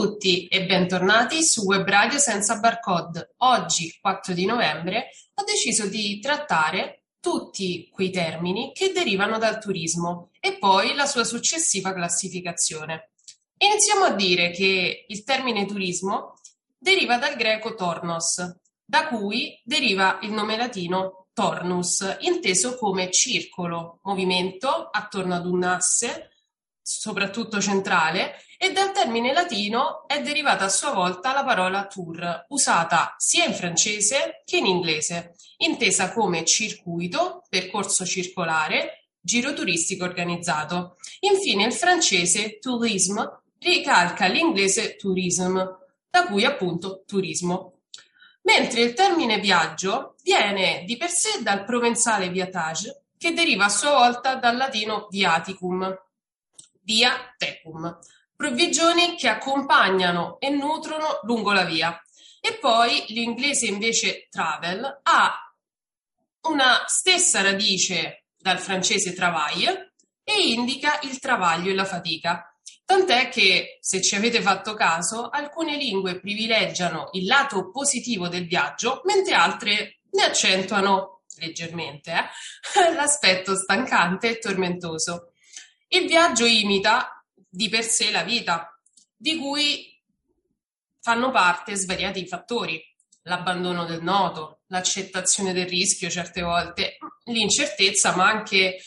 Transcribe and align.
Tutti 0.00 0.46
e 0.46 0.64
bentornati 0.64 1.44
su 1.44 1.62
Web 1.64 1.86
Radio 1.86 2.16
senza 2.16 2.58
barcode. 2.58 3.34
Oggi, 3.40 3.98
4 4.00 4.32
di 4.32 4.46
novembre, 4.46 5.10
ho 5.34 5.44
deciso 5.44 5.88
di 5.88 6.18
trattare 6.20 7.02
tutti 7.20 7.86
quei 7.92 8.10
termini 8.10 8.72
che 8.72 8.92
derivano 8.92 9.36
dal 9.36 9.60
turismo 9.60 10.30
e 10.40 10.56
poi 10.56 10.94
la 10.94 11.04
sua 11.04 11.24
successiva 11.24 11.92
classificazione. 11.92 13.10
Iniziamo 13.58 14.04
a 14.04 14.14
dire 14.14 14.52
che 14.52 15.04
il 15.06 15.22
termine 15.22 15.66
turismo 15.66 16.32
deriva 16.78 17.18
dal 17.18 17.36
greco 17.36 17.74
tornos, 17.74 18.56
da 18.82 19.06
cui 19.06 19.60
deriva 19.64 20.18
il 20.22 20.30
nome 20.30 20.56
latino 20.56 21.26
tornus, 21.34 22.16
inteso 22.20 22.74
come 22.78 23.10
circolo, 23.10 24.00
movimento 24.04 24.88
attorno 24.90 25.34
ad 25.34 25.44
un 25.44 25.62
asse, 25.62 26.30
soprattutto 26.80 27.60
centrale, 27.60 28.36
e 28.62 28.72
dal 28.72 28.92
termine 28.92 29.32
latino 29.32 30.06
è 30.06 30.20
derivata 30.20 30.66
a 30.66 30.68
sua 30.68 30.92
volta 30.92 31.32
la 31.32 31.44
parola 31.44 31.86
tour, 31.86 32.44
usata 32.48 33.14
sia 33.16 33.46
in 33.46 33.54
francese 33.54 34.42
che 34.44 34.58
in 34.58 34.66
inglese, 34.66 35.32
intesa 35.56 36.12
come 36.12 36.44
circuito, 36.44 37.42
percorso 37.48 38.04
circolare, 38.04 39.06
giro 39.18 39.54
turistico 39.54 40.04
organizzato. 40.04 40.96
Infine 41.20 41.64
il 41.64 41.72
francese 41.72 42.58
tourisme 42.58 43.40
ricalca 43.60 44.26
l'inglese 44.26 44.94
tourism, 44.96 45.56
da 46.10 46.26
cui 46.26 46.44
appunto 46.44 47.04
turismo. 47.06 47.78
Mentre 48.42 48.82
il 48.82 48.92
termine 48.92 49.38
viaggio 49.38 50.16
viene 50.22 50.84
di 50.84 50.98
per 50.98 51.08
sé 51.08 51.42
dal 51.42 51.64
provenzale 51.64 52.28
viatage, 52.28 53.04
che 53.16 53.32
deriva 53.32 53.64
a 53.64 53.70
sua 53.70 53.92
volta 53.92 54.34
dal 54.34 54.58
latino 54.58 55.06
viaticum, 55.08 55.98
via 56.82 57.34
tecum, 57.38 57.98
provvigioni 58.40 59.16
che 59.16 59.28
accompagnano 59.28 60.40
e 60.40 60.48
nutrono 60.48 61.20
lungo 61.24 61.52
la 61.52 61.64
via. 61.64 62.02
E 62.40 62.54
poi 62.54 63.04
l'inglese 63.08 63.66
invece 63.66 64.28
travel 64.30 65.00
ha 65.02 65.54
una 66.48 66.84
stessa 66.86 67.42
radice 67.42 68.24
dal 68.38 68.58
francese 68.58 69.12
travail 69.12 69.92
e 70.24 70.52
indica 70.52 71.00
il 71.02 71.18
travaglio 71.18 71.70
e 71.70 71.74
la 71.74 71.84
fatica. 71.84 72.50
Tant'è 72.82 73.28
che, 73.28 73.76
se 73.82 74.00
ci 74.00 74.14
avete 74.14 74.40
fatto 74.40 74.72
caso, 74.72 75.28
alcune 75.28 75.76
lingue 75.76 76.18
privilegiano 76.18 77.10
il 77.12 77.26
lato 77.26 77.70
positivo 77.70 78.28
del 78.28 78.46
viaggio, 78.46 79.02
mentre 79.04 79.34
altre 79.34 79.98
ne 80.12 80.22
accentuano 80.22 81.24
leggermente 81.36 82.10
eh, 82.10 82.92
l'aspetto 82.96 83.54
stancante 83.54 84.30
e 84.30 84.38
tormentoso. 84.38 85.32
Il 85.88 86.06
viaggio 86.06 86.46
imita 86.46 87.19
di 87.50 87.68
per 87.68 87.84
sé 87.84 88.10
la 88.10 88.22
vita, 88.22 88.80
di 89.16 89.36
cui 89.36 90.00
fanno 91.00 91.30
parte 91.30 91.74
svariati 91.74 92.26
fattori, 92.26 92.80
l'abbandono 93.22 93.84
del 93.84 94.02
noto, 94.02 94.60
l'accettazione 94.68 95.52
del 95.52 95.66
rischio 95.66 96.08
certe 96.08 96.42
volte, 96.42 96.98
l'incertezza, 97.24 98.14
ma 98.14 98.28
anche 98.28 98.82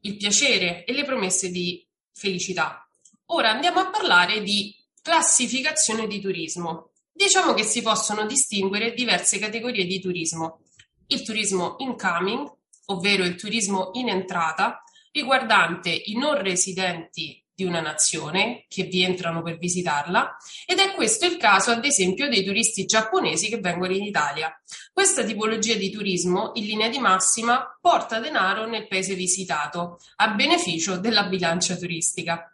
il 0.00 0.16
piacere 0.16 0.84
e 0.84 0.92
le 0.92 1.04
promesse 1.04 1.50
di 1.50 1.86
felicità. 2.12 2.86
Ora 3.26 3.50
andiamo 3.50 3.80
a 3.80 3.90
parlare 3.90 4.42
di 4.42 4.74
classificazione 5.00 6.06
di 6.06 6.20
turismo. 6.20 6.90
Diciamo 7.12 7.54
che 7.54 7.62
si 7.62 7.82
possono 7.82 8.26
distinguere 8.26 8.92
diverse 8.92 9.38
categorie 9.38 9.84
di 9.84 10.00
turismo. 10.00 10.60
Il 11.06 11.22
turismo 11.22 11.76
incoming, 11.78 12.50
ovvero 12.86 13.24
il 13.24 13.36
turismo 13.36 13.90
in 13.94 14.08
entrata, 14.08 14.82
riguardante 15.12 15.90
i 15.90 16.16
non 16.16 16.40
residenti 16.40 17.42
di 17.58 17.64
una 17.64 17.80
nazione 17.80 18.66
che 18.68 18.84
vi 18.84 19.02
entrano 19.02 19.42
per 19.42 19.58
visitarla 19.58 20.36
ed 20.64 20.78
è 20.78 20.94
questo 20.94 21.26
il 21.26 21.38
caso 21.38 21.72
ad 21.72 21.84
esempio 21.84 22.28
dei 22.28 22.44
turisti 22.44 22.84
giapponesi 22.84 23.48
che 23.48 23.58
vengono 23.58 23.92
in 23.92 24.04
Italia. 24.04 24.56
Questa 24.92 25.24
tipologia 25.24 25.74
di 25.74 25.90
turismo 25.90 26.52
in 26.54 26.66
linea 26.66 26.88
di 26.88 27.00
massima 27.00 27.76
porta 27.80 28.20
denaro 28.20 28.66
nel 28.66 28.86
paese 28.86 29.14
visitato 29.14 29.98
a 30.18 30.28
beneficio 30.28 30.98
della 30.98 31.24
bilancia 31.24 31.74
turistica. 31.74 32.48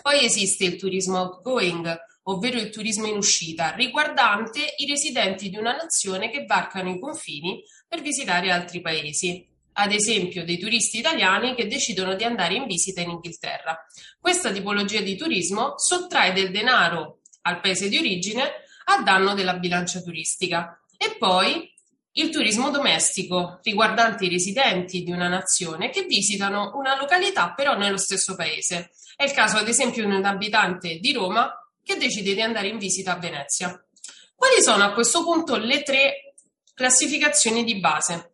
Poi 0.00 0.24
esiste 0.24 0.64
il 0.64 0.76
turismo 0.76 1.18
outgoing, 1.18 1.98
ovvero 2.24 2.60
il 2.60 2.70
turismo 2.70 3.06
in 3.06 3.16
uscita, 3.16 3.74
riguardante 3.74 4.60
i 4.76 4.86
residenti 4.86 5.50
di 5.50 5.56
una 5.56 5.74
nazione 5.74 6.30
che 6.30 6.44
varcano 6.44 6.90
i 6.90 7.00
confini 7.00 7.64
per 7.88 8.00
visitare 8.00 8.52
altri 8.52 8.80
paesi 8.80 9.44
ad 9.78 9.92
esempio 9.92 10.44
dei 10.44 10.58
turisti 10.58 10.98
italiani 10.98 11.54
che 11.54 11.66
decidono 11.66 12.14
di 12.14 12.24
andare 12.24 12.54
in 12.54 12.66
visita 12.66 13.02
in 13.02 13.10
Inghilterra. 13.10 13.76
Questa 14.18 14.50
tipologia 14.50 15.00
di 15.00 15.16
turismo 15.16 15.74
sottrae 15.76 16.32
del 16.32 16.50
denaro 16.50 17.20
al 17.42 17.60
paese 17.60 17.88
di 17.88 17.98
origine 17.98 18.42
a 18.84 19.02
danno 19.02 19.34
della 19.34 19.54
bilancia 19.54 20.00
turistica. 20.00 20.80
E 20.96 21.16
poi 21.18 21.70
il 22.12 22.30
turismo 22.30 22.70
domestico, 22.70 23.60
riguardante 23.62 24.24
i 24.24 24.30
residenti 24.30 25.02
di 25.02 25.12
una 25.12 25.28
nazione 25.28 25.90
che 25.90 26.04
visitano 26.04 26.72
una 26.76 26.96
località 26.96 27.52
però 27.52 27.76
nello 27.76 27.98
stesso 27.98 28.34
paese. 28.34 28.92
È 29.14 29.24
il 29.24 29.32
caso 29.32 29.58
ad 29.58 29.68
esempio 29.68 30.06
di 30.06 30.14
un 30.14 30.24
abitante 30.24 30.98
di 30.98 31.12
Roma 31.12 31.52
che 31.82 31.98
decide 31.98 32.32
di 32.32 32.40
andare 32.40 32.68
in 32.68 32.78
visita 32.78 33.12
a 33.12 33.18
Venezia. 33.18 33.68
Quali 34.34 34.62
sono 34.62 34.84
a 34.84 34.92
questo 34.92 35.22
punto 35.22 35.56
le 35.56 35.82
tre 35.82 36.34
classificazioni 36.74 37.62
di 37.62 37.78
base? 37.78 38.30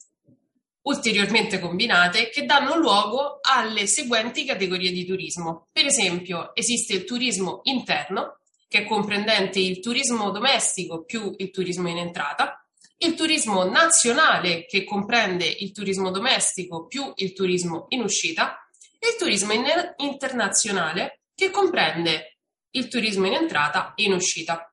Ulteriormente 0.82 1.58
combinate 1.58 2.30
che 2.30 2.44
danno 2.44 2.76
luogo 2.76 3.38
alle 3.42 3.86
seguenti 3.86 4.44
categorie 4.44 4.90
di 4.90 5.04
turismo. 5.04 5.68
Per 5.72 5.86
esempio, 5.86 6.54
esiste 6.54 6.94
il 6.94 7.04
turismo 7.04 7.60
interno, 7.64 8.38
che 8.68 8.78
è 8.78 8.84
comprendente 8.86 9.60
il 9.60 9.80
turismo 9.80 10.30
domestico 10.30 11.04
più 11.04 11.34
il 11.36 11.50
turismo 11.50 11.88
in 11.88 11.98
entrata, 11.98 12.66
il 12.98 13.14
turismo 13.14 13.64
nazionale, 13.64 14.64
che 14.66 14.84
comprende 14.84 15.46
il 15.46 15.72
turismo 15.72 16.10
domestico 16.10 16.86
più 16.86 17.12
il 17.16 17.32
turismo 17.32 17.86
in 17.88 18.02
uscita, 18.02 18.56
e 18.98 19.08
il 19.08 19.16
turismo 19.16 19.52
in- 19.52 19.94
internazionale, 19.98 21.22
che 21.34 21.50
comprende 21.50 22.38
il 22.70 22.88
turismo 22.88 23.26
in 23.26 23.34
entrata 23.34 23.94
e 23.94 24.04
in 24.04 24.12
uscita. 24.12 24.72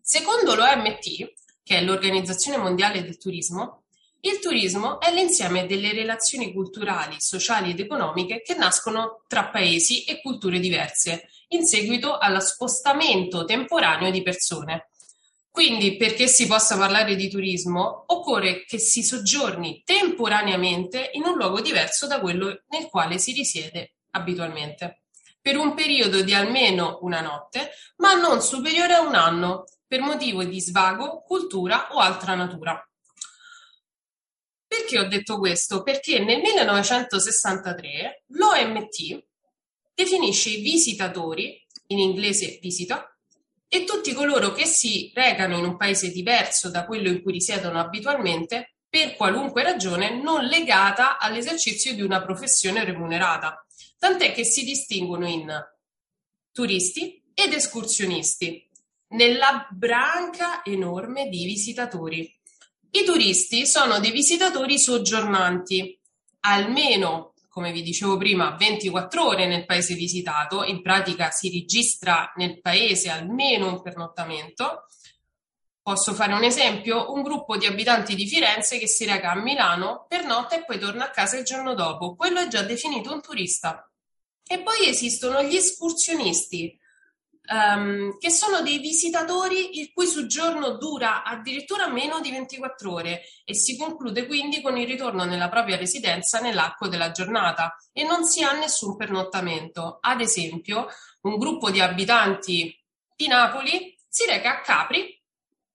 Secondo 0.00 0.54
l'OMT, 0.54 1.34
che 1.62 1.76
è 1.76 1.82
l'Organizzazione 1.82 2.56
Mondiale 2.56 3.02
del 3.02 3.18
Turismo, 3.18 3.84
il 4.22 4.38
turismo 4.38 5.00
è 5.00 5.12
l'insieme 5.12 5.64
delle 5.66 5.92
relazioni 5.92 6.52
culturali, 6.52 7.16
sociali 7.18 7.70
ed 7.70 7.80
economiche 7.80 8.42
che 8.42 8.54
nascono 8.54 9.24
tra 9.26 9.48
paesi 9.48 10.04
e 10.04 10.20
culture 10.20 10.60
diverse, 10.60 11.28
in 11.48 11.64
seguito 11.64 12.18
allo 12.18 12.40
spostamento 12.40 13.46
temporaneo 13.46 14.10
di 14.10 14.22
persone. 14.22 14.90
Quindi, 15.50 15.96
perché 15.96 16.28
si 16.28 16.46
possa 16.46 16.76
parlare 16.76 17.16
di 17.16 17.30
turismo, 17.30 18.04
occorre 18.08 18.64
che 18.66 18.78
si 18.78 19.02
soggiorni 19.02 19.82
temporaneamente 19.84 21.10
in 21.14 21.24
un 21.24 21.36
luogo 21.36 21.60
diverso 21.60 22.06
da 22.06 22.20
quello 22.20 22.62
nel 22.68 22.88
quale 22.88 23.18
si 23.18 23.32
risiede 23.32 23.94
abitualmente, 24.10 25.02
per 25.40 25.56
un 25.56 25.74
periodo 25.74 26.20
di 26.20 26.34
almeno 26.34 26.98
una 27.02 27.20
notte, 27.20 27.70
ma 27.96 28.14
non 28.14 28.42
superiore 28.42 28.94
a 28.94 29.00
un 29.00 29.14
anno, 29.14 29.64
per 29.86 30.00
motivo 30.02 30.44
di 30.44 30.60
svago, 30.60 31.22
cultura 31.22 31.88
o 31.92 31.98
altra 31.98 32.34
natura. 32.34 32.84
Perché 34.70 35.00
ho 35.00 35.08
detto 35.08 35.36
questo? 35.36 35.82
Perché 35.82 36.20
nel 36.20 36.40
1963 36.40 38.22
l'OMT 38.28 39.24
definisce 39.92 40.50
i 40.50 40.60
visitatori, 40.60 41.60
in 41.88 41.98
inglese 41.98 42.60
visita, 42.62 43.12
e 43.66 43.82
tutti 43.82 44.12
coloro 44.12 44.52
che 44.52 44.66
si 44.66 45.10
recano 45.12 45.58
in 45.58 45.64
un 45.64 45.76
paese 45.76 46.12
diverso 46.12 46.70
da 46.70 46.84
quello 46.84 47.08
in 47.08 47.20
cui 47.20 47.32
risiedono 47.32 47.80
abitualmente 47.80 48.76
per 48.88 49.16
qualunque 49.16 49.64
ragione 49.64 50.22
non 50.22 50.44
legata 50.44 51.18
all'esercizio 51.18 51.92
di 51.92 52.02
una 52.02 52.22
professione 52.22 52.84
remunerata, 52.84 53.66
tant'è 53.98 54.32
che 54.32 54.44
si 54.44 54.62
distinguono 54.62 55.26
in 55.26 55.52
turisti 56.52 57.20
ed 57.34 57.54
escursionisti, 57.54 58.70
nella 59.08 59.66
branca 59.68 60.62
enorme 60.64 61.28
di 61.28 61.44
visitatori 61.44 62.39
I 62.92 63.04
turisti 63.04 63.66
sono 63.66 64.00
dei 64.00 64.10
visitatori 64.10 64.76
soggiornanti, 64.76 65.96
almeno, 66.40 67.34
come 67.48 67.70
vi 67.70 67.82
dicevo 67.82 68.16
prima, 68.16 68.56
24 68.56 69.26
ore 69.26 69.46
nel 69.46 69.64
paese 69.64 69.94
visitato, 69.94 70.64
in 70.64 70.82
pratica 70.82 71.30
si 71.30 71.50
registra 71.50 72.32
nel 72.34 72.60
paese 72.60 73.08
almeno 73.08 73.68
un 73.68 73.80
pernottamento. 73.80 74.86
Posso 75.80 76.14
fare 76.14 76.32
un 76.32 76.42
esempio? 76.42 77.12
Un 77.12 77.22
gruppo 77.22 77.56
di 77.56 77.66
abitanti 77.66 78.16
di 78.16 78.26
Firenze 78.26 78.78
che 78.78 78.88
si 78.88 79.04
reca 79.04 79.30
a 79.30 79.40
Milano 79.40 80.06
per 80.08 80.24
notte 80.24 80.56
e 80.56 80.64
poi 80.64 80.80
torna 80.80 81.04
a 81.04 81.10
casa 81.10 81.38
il 81.38 81.44
giorno 81.44 81.74
dopo. 81.74 82.16
Quello 82.16 82.40
è 82.40 82.48
già 82.48 82.62
definito 82.62 83.12
un 83.12 83.22
turista. 83.22 83.88
E 84.44 84.58
poi 84.62 84.88
esistono 84.88 85.44
gli 85.44 85.54
escursionisti, 85.54 86.76
um, 87.50 88.16
che 88.18 88.30
sono 88.30 88.62
dei 88.62 88.78
visitatori 88.78 89.80
il 89.80 89.92
cui 89.92 90.06
soggiorno 90.06 90.76
dura 90.76 91.24
addirittura 91.24 91.88
meno 91.88 92.20
di 92.20 92.30
24 92.30 92.92
ore 92.92 93.22
e 93.44 93.54
si 93.54 93.76
conclude 93.76 94.26
quindi 94.26 94.60
con 94.60 94.76
il 94.76 94.86
ritorno 94.86 95.24
nella 95.24 95.48
propria 95.48 95.76
residenza 95.76 96.40
nell'arco 96.40 96.88
della 96.88 97.10
giornata 97.10 97.76
e 97.92 98.04
non 98.04 98.24
si 98.24 98.42
ha 98.42 98.52
nessun 98.52 98.96
pernottamento. 98.96 99.98
Ad 100.00 100.20
esempio, 100.20 100.86
un 101.22 101.36
gruppo 101.36 101.70
di 101.70 101.80
abitanti 101.80 102.74
di 103.16 103.26
Napoli 103.26 103.96
si 104.08 104.24
reca 104.26 104.58
a 104.58 104.60
Capri 104.60 105.20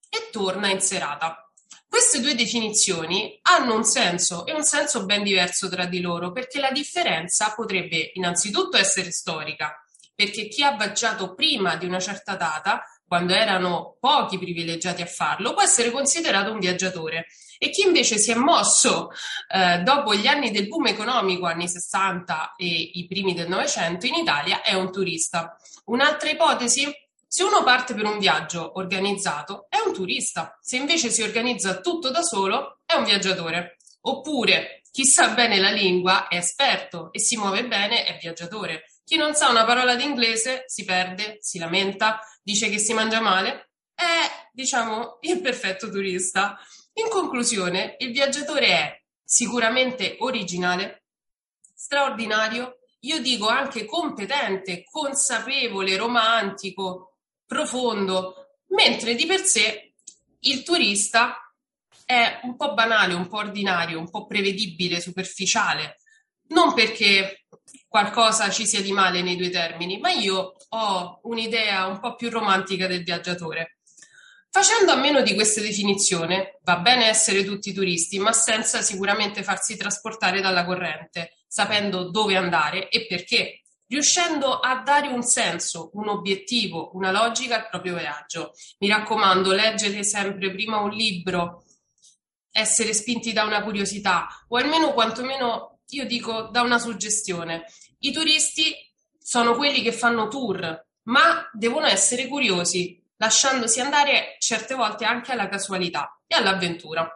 e 0.10 0.30
torna 0.32 0.70
in 0.70 0.82
serata. 0.82 1.40
Queste 1.88 2.20
due 2.20 2.36
definizioni 2.36 3.40
hanno 3.44 3.76
un 3.76 3.86
senso 3.86 4.46
e 4.46 4.54
un 4.54 4.64
senso 4.64 5.06
ben 5.06 5.24
diverso 5.24 5.70
tra 5.70 5.86
di 5.86 6.02
loro 6.02 6.32
perché 6.32 6.60
la 6.60 6.72
differenza 6.72 7.54
potrebbe 7.54 8.12
innanzitutto 8.16 8.76
essere 8.76 9.12
storica 9.12 9.80
perché 10.16 10.48
chi 10.48 10.64
ha 10.64 10.76
viaggiato 10.76 11.34
prima 11.34 11.76
di 11.76 11.86
una 11.86 12.00
certa 12.00 12.36
data, 12.36 12.84
quando 13.08 13.34
erano 13.34 13.98
pochi 14.00 14.40
privilegiati 14.40 15.02
a 15.02 15.06
farlo, 15.06 15.54
può 15.54 15.62
essere 15.62 15.92
considerato 15.92 16.52
un 16.52 16.60
viaggiatore. 16.60 17.28
E 17.58 17.70
chi 17.70 17.86
invece 17.86 18.18
si 18.18 18.32
è 18.32 18.36
mosso 18.36 19.10
eh, 19.54 19.80
dopo 19.80 20.14
gli 20.16 20.28
anni 20.28 20.52
del 20.52 20.68
boom 20.68 20.88
economico, 20.88 21.46
anni 21.46 21.68
60 21.68 22.56
e 22.58 22.66
i 22.66 23.06
primi 23.08 23.34
del 23.34 23.48
Novecento, 23.48 24.06
in 24.06 24.16
Italia 24.16 24.62
è 24.62 24.74
un 24.74 24.92
turista. 24.92 25.56
Un'altra 25.86 26.30
ipotesi? 26.30 26.92
Se 27.28 27.44
uno 27.44 27.64
parte 27.64 27.94
per 27.94 28.06
un 28.06 28.18
viaggio 28.18 28.78
organizzato, 28.78 29.68
è 29.70 29.78
un 29.86 29.94
turista. 29.94 30.58
Se 30.62 30.78
invece 30.78 31.10
si 31.10 31.22
organizza 31.22 31.80
tutto 31.82 32.10
da 32.10 32.22
solo, 32.22 32.80
è 32.86 32.94
un 32.94 33.04
viaggiatore. 33.04 33.78
Oppure 34.02 34.82
chi 34.92 35.06
sa 35.06 35.34
bene 35.34 35.60
la 35.60 35.72
lingua 35.72 36.28
è 36.28 36.38
esperto 36.38 37.12
e 37.12 37.20
si 37.20 37.36
muove 37.36 37.66
bene 37.66 38.06
è 38.06 38.18
viaggiatore. 38.18 38.86
Chi 39.06 39.18
non 39.18 39.36
sa 39.36 39.50
una 39.50 39.66
parola 39.66 39.96
d'inglese 39.96 40.64
si 40.66 40.84
perde, 40.84 41.38
si 41.40 41.60
lamenta, 41.60 42.20
dice 42.42 42.70
che 42.70 42.80
si 42.80 42.92
mangia 42.92 43.22
male, 43.22 43.70
è, 43.94 44.50
diciamo, 44.52 45.20
il 45.22 45.42
perfetto 45.42 45.92
turista. 45.92 46.58
In 46.94 47.08
conclusione, 47.10 47.98
il 48.00 48.12
viaggiatore 48.12 48.68
è 48.68 49.02
sicuramente 49.24 50.16
originale, 50.22 51.04
straordinario, 51.76 52.80
io 53.02 53.20
dico 53.20 53.48
anche 53.48 53.86
competente, 53.86 54.84
consapevole, 54.90 55.98
romantico, 55.98 57.20
profondo, 57.46 58.56
mentre 58.70 59.14
di 59.14 59.28
per 59.28 59.42
sé 59.42 59.94
il 60.40 60.64
turista 60.64 61.38
è 62.06 62.40
un 62.42 62.56
po' 62.56 62.74
banale, 62.74 63.14
un 63.14 63.28
po' 63.28 63.38
ordinario, 63.38 64.00
un 64.00 64.10
po' 64.10 64.26
prevedibile, 64.26 65.00
superficiale, 65.00 65.98
non 66.48 66.74
perché 66.74 67.46
qualcosa 67.88 68.50
ci 68.50 68.68
sia 68.68 68.82
di 68.82 68.92
male 68.92 69.22
nei 69.22 69.36
due 69.36 69.50
termini, 69.50 70.00
ma 70.00 70.12
io 70.12 70.56
ho 70.70 71.20
un'idea 71.24 71.86
un 71.88 72.00
po' 72.00 72.16
più 72.16 72.30
romantica 72.30 72.88
del 72.88 73.04
viaggiatore. 73.04 73.78
Facendo 74.50 74.94
a 74.94 74.96
meno 74.96 75.22
di 75.22 75.34
questa 75.34 75.60
definizione, 75.60 76.60
va 76.64 76.78
bene 76.78 77.08
essere 77.08 77.44
tutti 77.44 77.74
turisti, 77.74 78.20
ma 78.20 78.32
senza 78.32 78.82
sicuramente 78.82 79.44
farsi 79.44 79.76
trasportare 79.76 80.40
dalla 80.40 80.66
corrente, 80.66 81.40
sapendo 81.48 82.10
dove 82.10 82.38
andare 82.38 82.90
e 82.90 83.06
perché, 83.06 83.64
riuscendo 83.88 84.60
a 84.60 84.82
dare 84.82 85.08
un 85.08 85.24
senso, 85.24 85.90
un 85.94 86.08
obiettivo, 86.08 86.92
una 86.94 87.12
logica 87.12 87.56
al 87.56 87.70
proprio 87.70 87.96
viaggio. 87.96 88.54
Mi 88.80 88.88
raccomando, 88.88 89.52
leggete 89.52 90.06
sempre 90.06 90.52
prima 90.52 90.80
un 90.80 90.92
libro, 90.92 91.64
essere 92.50 92.94
spinti 92.94 93.34
da 93.34 93.44
una 93.44 93.62
curiosità 93.62 94.28
o 94.48 94.56
almeno 94.56 94.94
quantomeno 94.94 95.75
io 95.90 96.06
dico 96.06 96.50
da 96.52 96.62
una 96.62 96.80
suggestione. 96.80 97.66
I 98.00 98.12
turisti 98.12 98.74
sono 99.20 99.56
quelli 99.56 99.82
che 99.82 99.92
fanno 99.92 100.28
tour, 100.28 100.86
ma 101.04 101.50
devono 101.54 101.86
essere 101.86 102.28
curiosi, 102.28 103.02
lasciandosi 103.18 103.80
andare 103.80 104.36
certe 104.40 104.76
volte 104.76 105.06
anche 105.06 105.32
alla 105.32 105.48
casualità 105.48 106.20
e 106.28 106.36
all'avventura. 106.36 107.10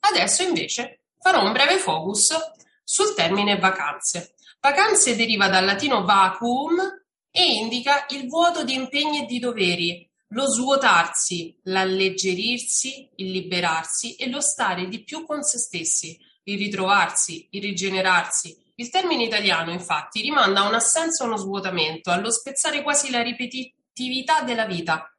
Adesso 0.00 0.42
invece 0.42 1.04
farò 1.20 1.42
un 1.42 1.52
breve 1.52 1.78
focus 1.78 2.34
sul 2.82 3.14
termine 3.14 3.58
vacanze. 3.58 4.34
Vacanze 4.60 5.16
deriva 5.16 5.48
dal 5.48 5.64
latino 5.64 6.04
vacuum 6.04 6.80
e 7.30 7.44
indica 7.44 8.06
il 8.10 8.28
vuoto 8.28 8.64
di 8.64 8.74
impegni 8.74 9.22
e 9.22 9.26
di 9.26 9.38
doveri, 9.38 10.08
lo 10.28 10.50
svuotarsi, 10.50 11.58
l'alleggerirsi, 11.64 13.10
il 13.16 13.30
liberarsi 13.30 14.16
e 14.16 14.28
lo 14.28 14.40
stare 14.40 14.88
di 14.88 15.02
più 15.02 15.24
con 15.26 15.42
se 15.42 15.58
stessi, 15.58 16.18
il 16.44 16.58
ritrovarsi, 16.58 17.46
il 17.50 17.62
rigenerarsi, 17.62 18.56
il 18.76 18.90
termine 18.90 19.24
italiano, 19.24 19.70
infatti, 19.70 20.20
rimanda 20.20 20.60
a 20.60 20.68
un'assenza 20.68 21.22
o 21.22 21.26
uno 21.26 21.36
svuotamento, 21.36 22.10
allo 22.10 22.30
spezzare 22.30 22.82
quasi 22.82 23.10
la 23.10 23.22
ripetitività 23.22 24.42
della 24.42 24.66
vita. 24.66 25.14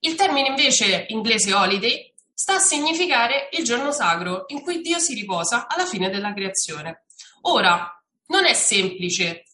Il 0.00 0.14
termine 0.14 0.48
invece 0.48 1.06
inglese 1.08 1.54
holiday 1.54 2.12
sta 2.34 2.56
a 2.56 2.60
significare 2.60 3.48
il 3.52 3.64
giorno 3.64 3.92
sacro 3.92 4.44
in 4.48 4.60
cui 4.60 4.82
Dio 4.82 4.98
si 4.98 5.14
riposa 5.14 5.66
alla 5.68 5.86
fine 5.86 6.10
della 6.10 6.34
creazione. 6.34 7.04
Ora, 7.42 7.98
non 8.26 8.44
è 8.44 8.52
semplice 8.52 9.44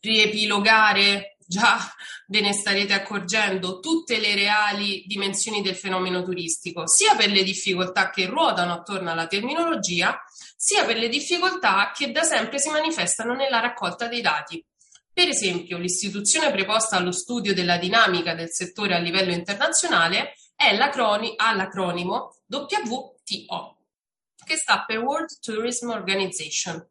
riepilogare, 0.00 1.31
già 1.46 1.78
ve 2.26 2.40
ne 2.40 2.52
starete 2.52 2.92
accorgendo, 2.92 3.80
tutte 3.80 4.18
le 4.18 4.34
reali 4.34 5.04
dimensioni 5.06 5.62
del 5.62 5.76
fenomeno 5.76 6.22
turistico, 6.22 6.86
sia 6.88 7.14
per 7.14 7.30
le 7.30 7.42
difficoltà 7.42 8.10
che 8.10 8.26
ruotano 8.26 8.72
attorno 8.72 9.10
alla 9.10 9.26
terminologia, 9.26 10.18
sia 10.56 10.84
per 10.84 10.96
le 10.96 11.08
difficoltà 11.08 11.92
che 11.94 12.10
da 12.10 12.22
sempre 12.22 12.58
si 12.58 12.70
manifestano 12.70 13.34
nella 13.34 13.60
raccolta 13.60 14.08
dei 14.08 14.20
dati. 14.20 14.64
Per 15.12 15.28
esempio, 15.28 15.76
l'istituzione 15.76 16.50
preposta 16.50 16.96
allo 16.96 17.12
studio 17.12 17.52
della 17.52 17.76
dinamica 17.76 18.34
del 18.34 18.50
settore 18.50 18.94
a 18.94 18.98
livello 18.98 19.32
internazionale 19.32 20.34
è 20.54 20.74
l'acronimo 20.74 22.34
WTO, 22.48 23.76
che 24.44 24.56
sta 24.56 24.84
per 24.86 24.98
World 24.98 25.38
Tourism 25.40 25.90
Organization. 25.90 26.86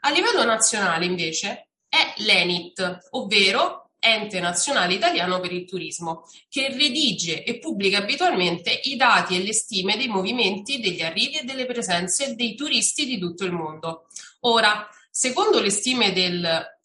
A 0.00 0.10
livello 0.10 0.44
nazionale, 0.44 1.04
invece, 1.04 1.68
è 1.88 2.14
l'ENIT, 2.16 3.08
ovvero 3.10 3.89
ente 4.00 4.40
nazionale 4.40 4.94
italiano 4.94 5.38
per 5.38 5.52
il 5.52 5.66
turismo, 5.66 6.24
che 6.48 6.68
redige 6.68 7.44
e 7.44 7.58
pubblica 7.58 7.98
abitualmente 7.98 8.80
i 8.84 8.96
dati 8.96 9.36
e 9.36 9.44
le 9.44 9.52
stime 9.52 9.96
dei 9.96 10.08
movimenti, 10.08 10.80
degli 10.80 11.02
arrivi 11.02 11.38
e 11.38 11.44
delle 11.44 11.66
presenze 11.66 12.34
dei 12.34 12.54
turisti 12.54 13.04
di 13.04 13.18
tutto 13.18 13.44
il 13.44 13.52
mondo. 13.52 14.06
Ora, 14.40 14.88
secondo 15.10 15.60
le 15.60 15.70
stime 15.70 16.12
del 16.12 16.78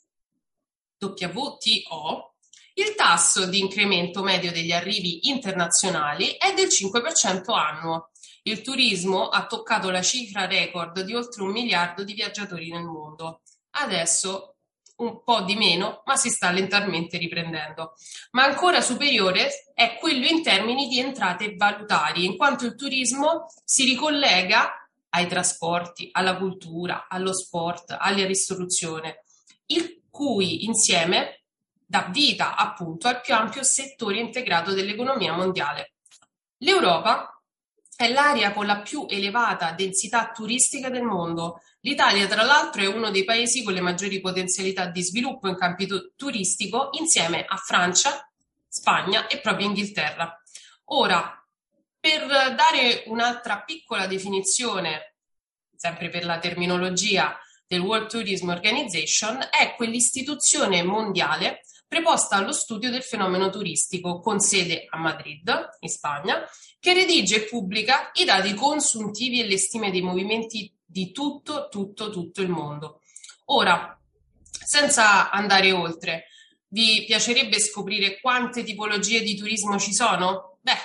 WTO, 1.00 2.34
il 2.77 2.93
tasso 2.95 3.45
di 3.45 3.60
incremento 3.60 4.22
medio 4.22 4.51
degli 4.51 4.74
arrivi 4.74 5.29
internazionali 5.29 6.31
è 6.31 6.53
del 6.53 6.67
5% 6.67 7.53
annuo. 7.53 8.10
Il 8.43 8.62
turismo 8.62 9.29
ha 9.29 9.45
toccato 9.48 9.89
la 9.89 10.01
cifra 10.01 10.45
record 10.45 11.00
di 11.01 11.15
oltre 11.15 11.43
un 11.43 11.51
miliardo 11.51 12.03
di 12.03 12.13
viaggiatori 12.13 12.69
nel 12.69 12.84
mondo. 12.84 13.41
Adesso 13.72 14.54
un 14.97 15.23
po' 15.23 15.41
di 15.41 15.55
meno, 15.55 16.01
ma 16.05 16.15
si 16.15 16.29
sta 16.29 16.51
lentamente 16.51 17.17
riprendendo. 17.17 17.93
Ma 18.31 18.43
ancora 18.43 18.81
superiore 18.81 19.71
è 19.73 19.97
quello 19.99 20.25
in 20.25 20.41
termini 20.41 20.87
di 20.87 20.99
entrate 20.99 21.55
valutarie, 21.55 22.25
in 22.25 22.37
quanto 22.37 22.65
il 22.65 22.75
turismo 22.75 23.47
si 23.63 23.83
ricollega 23.83 24.87
ai 25.09 25.27
trasporti, 25.27 26.09
alla 26.11 26.37
cultura, 26.37 27.07
allo 27.09 27.33
sport, 27.33 27.95
alla 27.97 28.25
ristorazione, 28.25 29.23
il 29.67 30.01
cui 30.09 30.65
insieme 30.65 31.43
dà 31.85 32.07
vita 32.11 32.55
appunto 32.55 33.07
al 33.07 33.21
più 33.21 33.33
ampio 33.33 33.63
settore 33.63 34.19
integrato 34.19 34.73
dell'economia 34.73 35.33
mondiale. 35.33 35.93
L'Europa 36.59 37.29
è 37.95 38.09
l'area 38.09 38.51
con 38.51 38.65
la 38.65 38.81
più 38.81 39.05
elevata 39.09 39.71
densità 39.71 40.31
turistica 40.31 40.89
del 40.89 41.03
mondo. 41.03 41.61
L'Italia, 41.86 42.25
tra 42.25 42.42
l'altro, 42.42 42.82
è 42.82 42.88
uno 42.88 43.12
dei 43.12 43.24
paesi 43.24 43.62
con 43.62 43.74
le 43.74 43.80
maggiori 43.80 44.20
potenzialità 44.20 44.88
di 44.88 45.04
sviluppo 45.04 45.48
in 45.48 45.56
campo 45.56 45.86
turistico 46.15 46.89
insieme 46.94 47.46
a 47.48 47.58
Francia, 47.58 48.27
Spagna 48.68 49.27
e 49.27 49.38
proprio 49.38 49.68
Inghilterra. 49.68 50.36
Ora, 50.86 51.48
per 52.00 52.25
dare 52.25 53.04
un'altra 53.06 53.62
piccola 53.62 54.08
definizione, 54.08 55.18
sempre 55.75 56.10
per 56.10 56.25
la 56.25 56.39
terminologia 56.39 57.38
del 57.68 57.82
World 57.82 58.10
Tourism 58.10 58.50
Organization, 58.50 59.48
è 59.51 59.75
quell'istituzione 59.75 60.82
mondiale 60.82 61.62
preposta 61.88 62.38
allo 62.38 62.51
studio 62.51 62.89
del 62.89 63.04
fenomeno 63.04 63.51
turistico 63.51 64.22
con 64.22 64.39
sede 64.39 64.88
a 64.89 64.98
Madrid, 64.98 65.70
in 65.82 65.89
Spagna, 65.89 66.50
che 66.80 66.94
redige 66.96 67.36
e 67.36 67.44
pubblica 67.44 68.10
i 68.15 68.25
dati 68.25 68.56
consuntivi 68.56 69.39
e 69.39 69.46
le 69.46 69.60
stime 69.60 69.92
dei 69.92 70.01
movimenti 70.01 70.75
di 70.95 71.11
tutto, 71.11 71.67
tutto, 71.69 72.09
tutto 72.09 72.41
il 72.41 72.47
mondo. 72.47 73.01
Ora, 73.47 73.99
senza 74.49 75.29
andare 75.29 75.73
oltre, 75.73 76.27
vi 76.69 77.03
piacerebbe 77.05 77.59
scoprire 77.59 78.21
quante 78.21 78.63
tipologie 78.63 79.21
di 79.21 79.35
turismo 79.35 79.77
ci 79.77 79.93
sono? 79.93 80.59
Beh, 80.61 80.77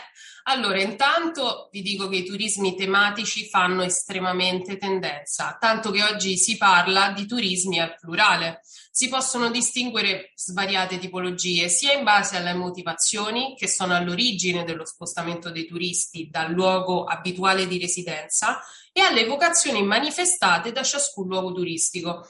allora, 0.45 0.83
intanto 0.83 1.69
vi 1.71 1.81
dico 1.81 2.09
che 2.09 2.17
i 2.17 2.25
turismi 2.25 2.75
tematici 2.75 3.49
fanno 3.49 3.85
estremamente 3.85 4.79
tendenza, 4.79 5.57
tanto 5.61 5.93
che 5.93 6.03
oggi 6.03 6.37
si 6.37 6.57
parla 6.57 7.13
di 7.13 7.25
turismi 7.25 7.79
al 7.79 7.95
plurale. 7.97 8.63
Si 8.91 9.09
possono 9.09 9.49
distinguere 9.49 10.33
svariate 10.35 10.99
tipologie, 10.99 11.69
sia 11.69 11.93
in 11.93 12.03
base 12.03 12.37
alle 12.37 12.55
motivazioni 12.55 13.55
che 13.57 13.69
sono 13.69 13.95
all'origine 13.95 14.65
dello 14.65 14.85
spostamento 14.85 15.53
dei 15.53 15.67
turisti 15.67 16.29
dal 16.29 16.51
luogo 16.51 17.05
abituale 17.05 17.69
di 17.69 17.79
residenza 17.79 18.61
e 18.93 19.01
alle 19.01 19.27
vocazioni 19.27 19.83
manifestate 19.83 20.73
da 20.73 20.83
ciascun 20.83 21.29
luogo 21.29 21.53
turistico, 21.53 22.29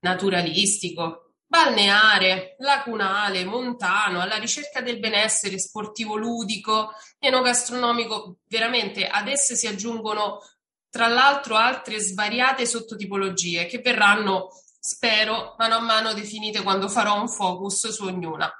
naturalistico, 0.00 1.32
balneare, 1.46 2.56
lacunale, 2.60 3.44
montano, 3.44 4.20
alla 4.20 4.36
ricerca 4.36 4.80
del 4.80 4.98
benessere 4.98 5.58
sportivo 5.58 6.16
ludico, 6.16 6.92
enogastronomico, 7.18 8.38
veramente 8.48 9.06
ad 9.06 9.28
esse 9.28 9.54
si 9.54 9.66
aggiungono 9.66 10.40
tra 10.88 11.08
l'altro 11.08 11.56
altre 11.56 11.98
svariate 11.98 12.66
sottotipologie 12.66 13.66
che 13.66 13.78
verranno, 13.78 14.48
spero, 14.78 15.54
mano 15.58 15.76
a 15.76 15.80
mano 15.80 16.12
definite 16.12 16.62
quando 16.62 16.88
farò 16.88 17.20
un 17.20 17.28
focus 17.28 17.88
su 17.88 18.04
ognuna. 18.04 18.50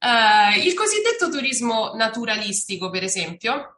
Uh, 0.00 0.58
il 0.58 0.74
cosiddetto 0.74 1.28
turismo 1.30 1.94
naturalistico, 1.94 2.90
per 2.90 3.04
esempio, 3.04 3.73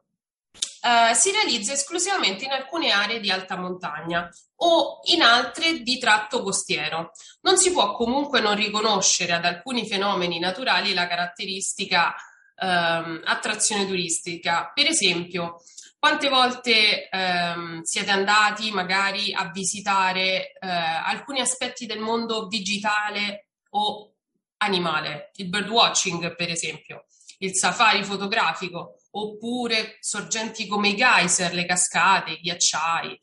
uh, 0.87 1.14
si 1.14 1.33
realizza 1.33 1.73
esclusivamente 1.73 2.45
in 2.45 2.52
alcune 2.52 2.93
aree 2.93 3.21
di 3.21 3.31
alta 3.31 3.57
montagna, 3.57 4.31
o 4.57 5.00
in 5.05 5.23
altre 5.23 5.81
di 5.81 5.99
tratto 5.99 6.43
costiero. 6.43 7.11
Non 7.43 7.57
si 7.59 7.73
può 7.73 7.93
comunque 7.95 8.40
non 8.40 8.55
riconoscere 8.55 9.33
ad 9.33 9.45
alcuni 9.45 9.87
fenomeni 9.87 10.38
naturali 10.38 10.95
la 10.95 11.07
caratteristica 11.07 12.14
ehm, 12.57 13.23
attrazione 13.25 13.87
turistica. 13.87 14.71
Per 14.73 14.87
esempio, 14.87 15.61
quante 15.99 16.28
volte 16.28 17.09
ehm, 17.09 17.83
siete 17.83 18.11
andati 18.11 18.71
magari 18.71 19.35
a 19.35 19.50
visitare 19.50 20.52
eh, 20.52 20.69
alcuni 20.69 21.40
aspetti 21.40 21.87
del 21.87 21.99
mondo 21.99 22.47
digitale 22.47 23.49
o 23.71 24.12
animale, 24.59 25.33
il 25.35 25.49
birdwatching 25.49 26.35
per 26.35 26.49
esempio, 26.50 27.05
il 27.38 27.55
safari 27.55 28.02
fotografico, 28.05 28.96
oppure 29.18 29.96
sorgenti 30.00 30.66
come 30.66 30.90
i 30.90 30.96
geyser, 30.96 31.52
le 31.52 31.66
cascate, 31.66 32.32
i 32.32 32.40
ghiacciai, 32.40 33.18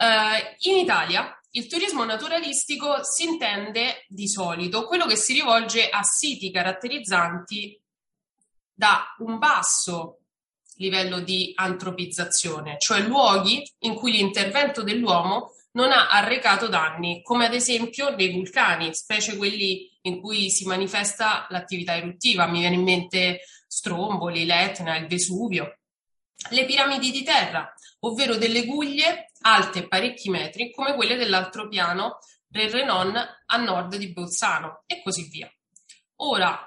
Uh, 0.00 0.70
in 0.70 0.78
Italia 0.78 1.38
il 1.50 1.66
turismo 1.66 2.04
naturalistico 2.04 3.02
si 3.02 3.24
intende 3.24 4.06
di 4.08 4.28
solito 4.28 4.86
quello 4.86 5.04
che 5.04 5.16
si 5.16 5.34
rivolge 5.34 5.90
a 5.90 6.02
siti 6.02 6.50
caratterizzanti 6.50 7.78
da 8.72 9.14
un 9.18 9.36
basso 9.36 10.20
livello 10.76 11.20
di 11.20 11.52
antropizzazione, 11.54 12.78
cioè 12.78 13.00
luoghi 13.00 13.62
in 13.80 13.94
cui 13.94 14.12
l'intervento 14.12 14.82
dell'uomo 14.82 15.52
non 15.72 15.92
ha 15.92 16.08
arrecato 16.08 16.68
danni, 16.68 17.20
come 17.22 17.44
ad 17.44 17.52
esempio 17.52 18.08
nei 18.14 18.32
vulcani, 18.32 18.94
specie 18.94 19.36
quelli 19.36 19.90
in 20.02 20.20
cui 20.20 20.48
si 20.48 20.64
manifesta 20.64 21.46
l'attività 21.50 21.94
eruttiva. 21.94 22.46
Mi 22.46 22.60
viene 22.60 22.76
in 22.76 22.82
mente 22.82 23.40
Stromboli, 23.70 24.46
l'Etna, 24.46 24.96
il 24.96 25.06
Vesuvio. 25.06 25.78
Le 26.50 26.64
piramidi 26.64 27.12
di 27.12 27.22
terra, 27.22 27.72
ovvero 28.00 28.34
delle 28.34 28.64
guglie 28.64 29.30
alte 29.42 29.86
parecchi 29.86 30.28
metri 30.28 30.72
come 30.72 30.94
quelle 30.94 31.14
dell'altro 31.14 31.68
piano 31.68 32.18
del 32.48 32.68
Renon 32.68 33.14
a 33.14 33.56
nord 33.58 33.94
di 33.94 34.12
Bolzano 34.12 34.82
e 34.86 35.02
così 35.02 35.28
via. 35.28 35.48
Ora, 36.16 36.58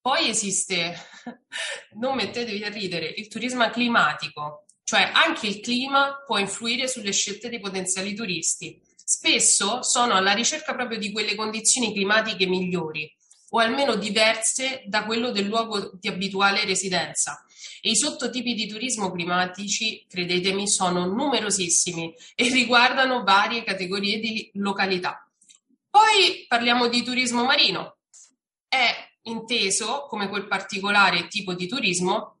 poi 0.00 0.30
esiste, 0.30 0.96
non 2.00 2.14
mettetevi 2.14 2.64
a 2.64 2.70
ridere, 2.70 3.06
il 3.06 3.28
turismo 3.28 3.68
climatico, 3.68 4.64
cioè 4.82 5.10
anche 5.12 5.48
il 5.48 5.60
clima 5.60 6.22
può 6.24 6.38
influire 6.38 6.88
sulle 6.88 7.12
scelte 7.12 7.50
dei 7.50 7.60
potenziali 7.60 8.14
turisti. 8.14 8.80
Spesso 8.96 9.82
sono 9.82 10.14
alla 10.14 10.32
ricerca 10.32 10.74
proprio 10.74 10.98
di 10.98 11.12
quelle 11.12 11.34
condizioni 11.34 11.92
climatiche 11.92 12.46
migliori 12.46 13.14
o 13.56 13.58
almeno 13.58 13.94
diverse 13.94 14.82
da 14.86 15.06
quello 15.06 15.30
del 15.30 15.46
luogo 15.46 15.92
di 15.98 16.08
abituale 16.08 16.66
residenza 16.66 17.42
e 17.80 17.90
i 17.90 17.96
sottotipi 17.96 18.52
di 18.52 18.66
turismo 18.66 19.10
climatici, 19.10 20.04
credetemi, 20.06 20.68
sono 20.68 21.06
numerosissimi 21.06 22.14
e 22.34 22.50
riguardano 22.50 23.22
varie 23.22 23.64
categorie 23.64 24.20
di 24.20 24.50
località. 24.54 25.26
Poi 25.88 26.44
parliamo 26.46 26.88
di 26.88 27.02
turismo 27.02 27.44
marino. 27.44 27.96
È 28.68 28.94
inteso 29.22 30.04
come 30.06 30.28
quel 30.28 30.46
particolare 30.46 31.26
tipo 31.28 31.54
di 31.54 31.66
turismo 31.66 32.40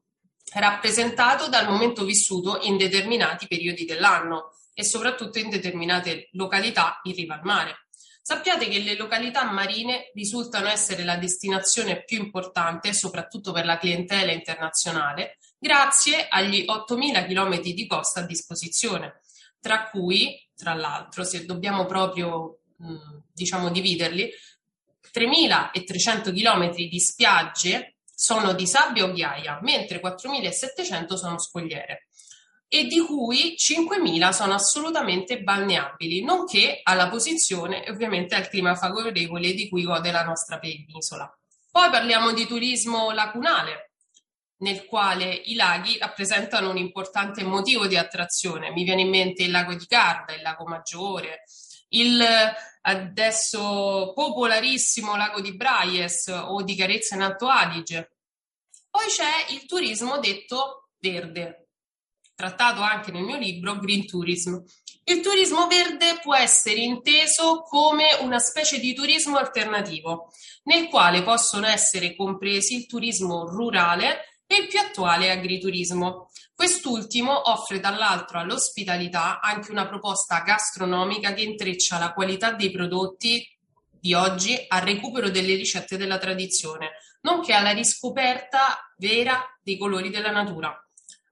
rappresentato 0.52 1.48
dal 1.48 1.66
momento 1.66 2.04
vissuto 2.04 2.60
in 2.62 2.76
determinati 2.76 3.46
periodi 3.46 3.86
dell'anno 3.86 4.52
e 4.74 4.84
soprattutto 4.84 5.38
in 5.38 5.48
determinate 5.48 6.28
località 6.32 7.00
in 7.04 7.14
riva 7.14 7.36
al 7.36 7.44
mare. 7.44 7.85
Sappiate 8.28 8.66
che 8.66 8.80
le 8.80 8.96
località 8.96 9.44
marine 9.44 10.10
risultano 10.12 10.66
essere 10.66 11.04
la 11.04 11.14
destinazione 11.14 12.02
più 12.02 12.18
importante, 12.18 12.92
soprattutto 12.92 13.52
per 13.52 13.64
la 13.64 13.78
clientela 13.78 14.32
internazionale, 14.32 15.38
grazie 15.56 16.26
agli 16.28 16.64
8.000 16.64 17.24
km 17.24 17.60
di 17.60 17.86
costa 17.86 18.18
a 18.18 18.26
disposizione, 18.26 19.20
tra 19.60 19.88
cui, 19.90 20.44
tra 20.56 20.74
l'altro, 20.74 21.22
se 21.22 21.46
dobbiamo 21.46 21.86
proprio 21.86 22.58
diciamo 23.32 23.70
dividerli, 23.70 24.28
3.300 25.14 26.34
km 26.34 26.74
di 26.74 26.98
spiagge 26.98 27.94
sono 28.12 28.54
di 28.54 28.66
sabbia 28.66 29.04
o 29.04 29.12
ghiaia, 29.12 29.60
mentre 29.62 30.00
4.700 30.00 31.14
sono 31.14 31.38
scogliere 31.38 32.05
e 32.68 32.84
di 32.84 33.00
cui 33.00 33.54
5.000 33.56 34.30
sono 34.30 34.54
assolutamente 34.54 35.42
balneabili, 35.42 36.22
nonché 36.22 36.80
alla 36.82 37.08
posizione 37.08 37.84
e 37.84 37.90
ovviamente 37.90 38.34
al 38.34 38.48
clima 38.48 38.74
favorevole 38.74 39.52
di 39.54 39.68
cui 39.68 39.84
gode 39.84 40.10
la 40.10 40.24
nostra 40.24 40.58
penisola. 40.58 41.32
Poi 41.70 41.90
parliamo 41.90 42.32
di 42.32 42.46
turismo 42.46 43.12
lacunale, 43.12 43.92
nel 44.58 44.86
quale 44.86 45.32
i 45.32 45.54
laghi 45.54 45.98
rappresentano 45.98 46.70
un 46.70 46.78
importante 46.78 47.44
motivo 47.44 47.86
di 47.86 47.96
attrazione. 47.96 48.70
Mi 48.70 48.84
viene 48.84 49.02
in 49.02 49.10
mente 49.10 49.42
il 49.42 49.50
lago 49.50 49.74
di 49.74 49.84
Garda, 49.86 50.34
il 50.34 50.42
lago 50.42 50.64
Maggiore, 50.64 51.42
il 51.90 52.20
adesso 52.82 54.12
popolarissimo 54.14 55.16
lago 55.16 55.40
di 55.40 55.54
Braies 55.54 56.28
o 56.28 56.62
di 56.62 56.76
Carezza 56.76 57.14
in 57.14 57.22
Alto 57.22 57.48
Adige. 57.48 58.16
Poi 58.88 59.06
c'è 59.06 59.52
il 59.52 59.66
turismo 59.66 60.18
detto 60.18 60.88
verde, 60.98 61.65
trattato 62.36 62.82
anche 62.82 63.10
nel 63.10 63.22
mio 63.22 63.38
libro 63.38 63.78
Green 63.78 64.06
Tourism. 64.06 64.58
Il 65.04 65.20
turismo 65.20 65.66
verde 65.66 66.18
può 66.22 66.36
essere 66.36 66.80
inteso 66.80 67.62
come 67.62 68.16
una 68.20 68.38
specie 68.38 68.78
di 68.78 68.92
turismo 68.92 69.38
alternativo, 69.38 70.30
nel 70.64 70.88
quale 70.88 71.22
possono 71.22 71.66
essere 71.66 72.14
compresi 72.14 72.74
il 72.76 72.86
turismo 72.86 73.46
rurale 73.46 74.40
e 74.46 74.56
il 74.56 74.66
più 74.66 74.78
attuale 74.78 75.30
agriturismo. 75.30 76.28
Quest'ultimo 76.54 77.50
offre 77.50 77.80
dall'altro 77.80 78.38
all'ospitalità 78.38 79.40
anche 79.40 79.70
una 79.70 79.86
proposta 79.86 80.40
gastronomica 80.40 81.32
che 81.32 81.42
intreccia 81.42 81.98
la 81.98 82.12
qualità 82.12 82.52
dei 82.52 82.70
prodotti 82.70 83.48
di 83.98 84.12
oggi 84.12 84.62
al 84.68 84.82
recupero 84.82 85.30
delle 85.30 85.54
ricette 85.54 85.96
della 85.96 86.18
tradizione, 86.18 86.92
nonché 87.22 87.54
alla 87.54 87.72
riscoperta 87.72 88.92
vera 88.98 89.42
dei 89.62 89.78
colori 89.78 90.10
della 90.10 90.30
natura 90.30 90.78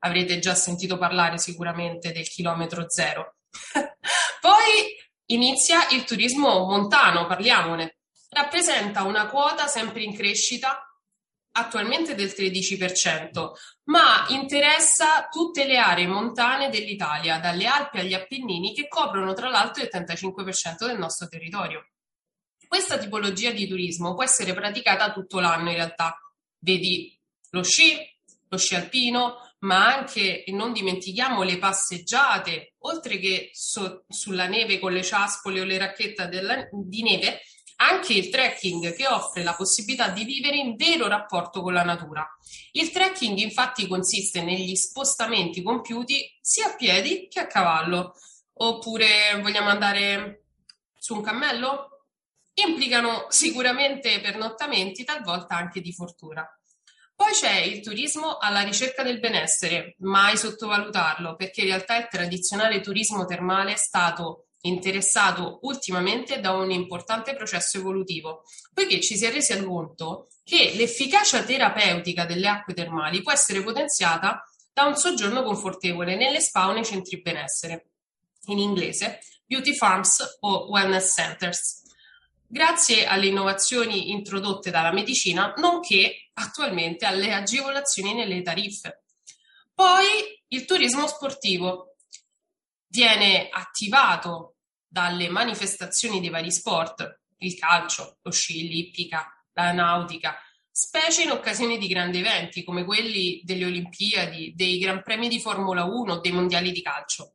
avrete 0.04 0.38
già 0.38 0.54
sentito 0.54 0.99
parlare 0.99 1.38
sicuramente 1.38 2.12
del 2.12 2.28
chilometro 2.28 2.88
zero. 2.88 3.37
Poi 4.40 4.96
inizia 5.26 5.88
il 5.90 6.04
turismo 6.04 6.66
montano, 6.66 7.26
parliamone. 7.26 7.99
Rappresenta 8.28 9.04
una 9.04 9.26
quota 9.28 9.66
sempre 9.66 10.02
in 10.02 10.14
crescita, 10.14 10.78
attualmente 11.56 12.14
del 12.14 12.34
13%, 12.37 13.50
ma 13.84 14.26
interessa 14.28 15.28
tutte 15.30 15.64
le 15.64 15.78
aree 15.78 16.06
montane 16.06 16.68
dell'Italia, 16.68 17.38
dalle 17.38 17.66
Alpi 17.66 18.00
agli 18.00 18.12
Appennini, 18.14 18.75
che 18.75 18.88
coprono 18.88 19.32
tra 19.32 19.49
l'altro 19.49 19.82
il 19.82 19.90
35% 19.90 20.87
del 20.87 20.99
nostro 20.99 21.28
territorio. 21.28 21.90
Questa 22.66 22.99
tipologia 22.99 23.52
di 23.52 23.68
turismo 23.68 24.14
può 24.14 24.25
essere 24.25 24.52
praticata 24.52 25.12
tutto 25.12 25.38
l'anno 25.38 25.70
in 25.70 25.76
realtà. 25.76 26.18
Vedi 26.58 27.16
lo 27.50 27.62
sci, 27.62 27.96
lo 28.49 28.58
sci 28.58 28.75
alpino, 28.75 29.44
ma 29.64 29.94
anche, 29.94 30.44
e 30.44 30.52
non 30.52 30.73
dimentichiamo, 30.73 31.42
le 31.42 31.59
passeggiate, 31.59 32.75
oltre 32.80 33.18
che 33.18 33.50
so, 33.52 34.04
sulla 34.09 34.47
neve 34.47 34.78
con 34.78 34.92
le 34.92 35.02
ciaspole 35.02 35.61
o 35.61 35.64
le 35.64 35.78
racchette 35.78 36.28
della, 36.28 36.68
di 36.71 37.02
neve, 37.02 37.40
anche 37.76 38.12
il 38.12 38.28
trekking 38.28 38.94
che 38.94 39.06
offre 39.09 39.42
la 39.42 39.54
possibilità 39.54 40.09
di 40.09 40.25
vivere 40.25 40.56
in 40.56 40.76
vero 40.76 41.09
rapporto 41.09 41.62
con 41.62 41.73
la 41.73 41.83
natura. 41.83 42.26
Il 42.73 42.90
trekking 42.90 43.38
infatti 43.38 43.88
consiste 43.88 44.42
negli 44.42 44.76
spostamenti 44.76 45.62
compiuti 45.62 46.38
sia 46.40 46.68
a 46.68 46.76
piedi 46.76 47.26
che 47.28 47.40
a 47.40 47.47
cavallo. 47.47 48.14
Oppure 48.56 49.40
vogliamo 49.40 49.71
andare 49.71 50.44
su 50.97 51.14
un 51.14 51.23
cammello? 51.23 51.88
Implicano 52.54 53.26
sicuramente 53.30 54.21
pernottamenti, 54.21 55.02
talvolta 55.02 55.56
anche 55.56 55.80
di 55.80 55.92
fortuna. 55.92 56.47
Poi 57.25 57.33
c'è 57.33 57.59
il 57.61 57.81
turismo 57.81 58.37
alla 58.37 58.61
ricerca 58.61 59.02
del 59.02 59.19
benessere, 59.19 59.95
mai 60.00 60.37
sottovalutarlo, 60.37 61.37
perché 61.37 61.62
in 61.62 61.69
realtà 61.69 61.97
il 61.97 62.09
tradizionale 62.11 62.83
turismo 62.83 63.25
termale 63.25 63.73
è 63.73 63.76
stato 63.78 64.49
interessato 64.61 65.61
ultimamente 65.62 66.38
da 66.40 66.50
un 66.50 66.71
importante 66.71 67.35
processo 67.35 67.78
evolutivo, 67.78 68.43
poiché 68.75 69.00
ci 69.00 69.16
si 69.16 69.25
è 69.25 69.33
resi 69.33 69.59
conto 69.64 70.28
che 70.45 70.75
l'efficacia 70.75 71.43
terapeutica 71.43 72.26
delle 72.26 72.47
acque 72.47 72.75
termali 72.75 73.23
può 73.23 73.33
essere 73.33 73.62
potenziata 73.62 74.47
da 74.71 74.85
un 74.85 74.95
soggiorno 74.95 75.43
confortevole 75.45 76.16
nelle 76.16 76.40
spa 76.40 76.69
o 76.69 76.75
nei 76.75 76.85
centri 76.85 77.23
benessere, 77.23 77.87
in 78.49 78.59
inglese 78.59 79.21
beauty 79.47 79.75
farms 79.75 80.37
o 80.40 80.69
wellness 80.69 81.14
centers, 81.14 81.84
grazie 82.54 83.04
alle 83.04 83.26
innovazioni 83.26 84.12
introdotte 84.12 84.70
dalla 84.70 84.92
medicina, 84.92 85.54
nonché 85.56 86.28
attualmente 86.34 87.04
alle 87.04 87.32
agevolazioni 87.32 88.14
nelle 88.14 88.42
tariffe. 88.42 89.06
Poi 89.75 90.06
il 90.46 90.64
turismo 90.64 91.08
sportivo 91.08 91.96
viene 92.87 93.49
attivato 93.50 94.58
dalle 94.87 95.28
manifestazioni 95.28 96.20
dei 96.20 96.30
vari 96.30 96.52
sport, 96.52 97.23
il 97.38 97.58
calcio, 97.58 98.18
lo 98.23 98.30
sci, 98.30 98.68
l'ippica, 98.68 99.26
la 99.54 99.73
nautica, 99.73 100.38
specie 100.70 101.25
in 101.25 101.32
occasione 101.32 101.76
di 101.76 101.88
grandi 101.88 102.18
eventi 102.18 102.62
come 102.62 102.84
quelli 102.84 103.40
delle 103.42 103.64
Olimpiadi, 103.64 104.52
dei 104.54 104.78
Gran 104.78 105.02
Premi 105.02 105.26
di 105.26 105.40
Formula 105.40 105.82
1, 105.82 106.20
dei 106.20 106.30
mondiali 106.30 106.70
di 106.70 106.82
calcio. 106.82 107.34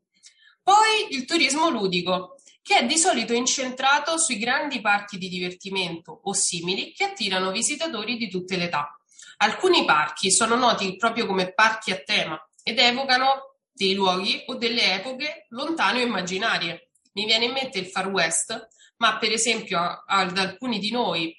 Poi 0.63 1.07
il 1.09 1.25
turismo 1.25 1.69
ludico, 1.69 2.38
che 2.61 2.79
è 2.79 2.85
di 2.85 2.97
solito 2.97 3.33
incentrato 3.33 4.17
sui 4.17 4.37
grandi 4.37 4.81
parchi 4.81 5.17
di 5.17 5.29
divertimento 5.29 6.19
o 6.23 6.33
simili 6.33 6.93
che 6.93 7.05
attirano 7.05 7.51
visitatori 7.51 8.17
di 8.17 8.29
tutte 8.29 8.57
le 8.57 8.65
età. 8.65 8.99
Alcuni 9.37 9.85
parchi 9.85 10.31
sono 10.31 10.55
noti 10.55 10.95
proprio 10.97 11.25
come 11.25 11.53
parchi 11.53 11.91
a 11.91 11.97
tema 11.97 12.39
ed 12.61 12.77
evocano 12.77 13.55
dei 13.71 13.93
luoghi 13.93 14.43
o 14.47 14.55
delle 14.55 14.95
epoche 14.95 15.45
lontane 15.49 16.01
o 16.01 16.05
immaginarie. 16.05 16.89
Mi 17.13 17.25
viene 17.25 17.45
in 17.45 17.53
mente 17.53 17.79
il 17.79 17.87
Far 17.87 18.07
West, 18.07 18.67
ma 18.97 19.17
per 19.17 19.31
esempio 19.31 20.03
ad 20.05 20.37
alcuni 20.37 20.79
di 20.79 20.91
noi, 20.91 21.35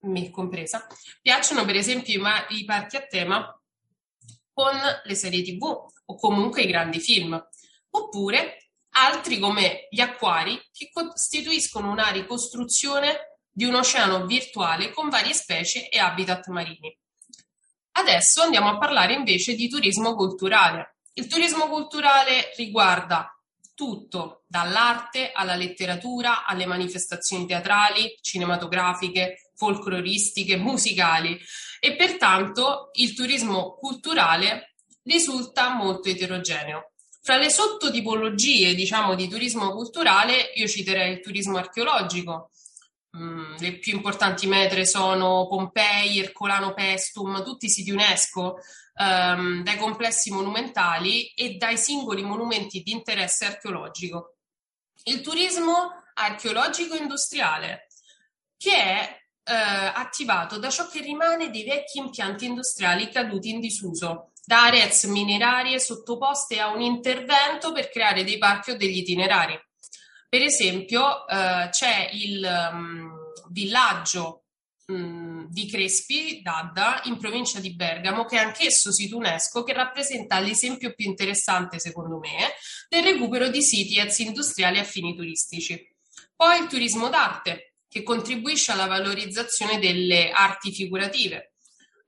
me 0.00 0.30
compresa, 0.30 0.86
piacciono 1.22 1.64
per 1.64 1.76
esempio 1.76 2.20
i, 2.48 2.64
parchi 2.64 2.96
a 2.96 3.06
tema 3.06 3.52
con 4.52 4.76
le 5.04 5.14
serie 5.14 5.42
tv 5.42 5.62
o 5.64 6.16
comunque 6.16 6.62
i 6.62 6.66
grandi 6.66 6.98
film, 6.98 7.40
oppure 7.90 8.67
altri 9.06 9.38
come 9.38 9.86
gli 9.90 10.00
acquari 10.00 10.60
che 10.72 10.90
costituiscono 10.92 11.90
una 11.90 12.08
ricostruzione 12.08 13.38
di 13.50 13.64
un 13.64 13.74
oceano 13.74 14.26
virtuale 14.26 14.90
con 14.90 15.08
varie 15.08 15.34
specie 15.34 15.88
e 15.88 15.98
habitat 15.98 16.46
marini. 16.48 16.96
Adesso 17.92 18.42
andiamo 18.42 18.70
a 18.70 18.78
parlare 18.78 19.14
invece 19.14 19.54
di 19.54 19.68
turismo 19.68 20.14
culturale. 20.14 20.98
Il 21.14 21.26
turismo 21.26 21.68
culturale 21.68 22.52
riguarda 22.56 23.32
tutto, 23.74 24.42
dall'arte 24.46 25.32
alla 25.32 25.54
letteratura, 25.54 26.44
alle 26.44 26.66
manifestazioni 26.66 27.46
teatrali, 27.46 28.18
cinematografiche, 28.20 29.50
folcloristiche, 29.54 30.56
musicali 30.56 31.38
e 31.80 31.96
pertanto 31.96 32.90
il 32.94 33.14
turismo 33.14 33.74
culturale 33.74 34.74
risulta 35.04 35.74
molto 35.74 36.08
eterogeneo. 36.08 36.92
Fra 37.28 37.36
le 37.36 37.50
sottotipologie, 37.50 38.74
diciamo, 38.74 39.14
di 39.14 39.28
turismo 39.28 39.70
culturale, 39.72 40.50
io 40.54 40.66
citerei 40.66 41.12
il 41.12 41.20
turismo 41.20 41.58
archeologico. 41.58 42.48
Mm, 43.18 43.56
le 43.58 43.78
più 43.80 43.96
importanti 43.96 44.46
metre 44.46 44.86
sono 44.86 45.46
Pompei, 45.46 46.20
Ercolano 46.20 46.72
Pestum, 46.72 47.44
tutti 47.44 47.68
siti 47.68 47.90
UNESCO 47.90 48.60
ehm, 48.94 49.62
dai 49.62 49.76
complessi 49.76 50.30
monumentali 50.30 51.26
e 51.34 51.56
dai 51.56 51.76
singoli 51.76 52.22
monumenti 52.22 52.80
di 52.80 52.92
interesse 52.92 53.44
archeologico. 53.44 54.36
Il 55.02 55.20
turismo 55.20 56.02
archeologico 56.14 56.94
industriale, 56.94 57.88
che 58.56 58.72
è 58.74 59.20
eh, 59.44 59.52
attivato 59.52 60.58
da 60.58 60.70
ciò 60.70 60.88
che 60.88 61.02
rimane 61.02 61.50
dei 61.50 61.64
vecchi 61.64 61.98
impianti 61.98 62.46
industriali 62.46 63.10
caduti 63.10 63.50
in 63.50 63.60
disuso, 63.60 64.32
da 64.48 64.62
aree 64.62 64.90
minerarie 65.08 65.78
sottoposte 65.78 66.58
a 66.58 66.72
un 66.72 66.80
intervento 66.80 67.70
per 67.70 67.90
creare 67.90 68.24
dei 68.24 68.38
parchi 68.38 68.70
o 68.70 68.76
degli 68.78 68.96
itinerari. 68.96 69.60
Per 70.26 70.40
esempio, 70.40 71.28
eh, 71.28 71.68
c'è 71.70 72.08
il 72.12 72.70
um, 72.72 73.10
villaggio 73.50 74.44
di 74.90 75.68
Crespi, 75.68 76.40
Dadda, 76.40 77.02
in 77.04 77.18
provincia 77.18 77.60
di 77.60 77.74
Bergamo, 77.74 78.24
che 78.24 78.36
è 78.36 78.42
anch'esso 78.42 78.90
sito 78.90 79.18
UNESCO, 79.18 79.62
che 79.62 79.74
rappresenta 79.74 80.40
l'esempio 80.40 80.94
più 80.94 81.04
interessante, 81.04 81.78
secondo 81.78 82.16
me, 82.16 82.54
del 82.88 83.02
recupero 83.02 83.48
di 83.48 83.60
siti 83.60 83.98
ex 83.98 84.20
industriali 84.20 84.78
a 84.78 84.84
fini 84.84 85.14
turistici. 85.14 85.78
Poi 86.34 86.58
il 86.58 86.68
turismo 86.68 87.10
d'arte, 87.10 87.74
che 87.86 88.02
contribuisce 88.02 88.72
alla 88.72 88.86
valorizzazione 88.86 89.78
delle 89.78 90.30
arti 90.30 90.72
figurative, 90.72 91.52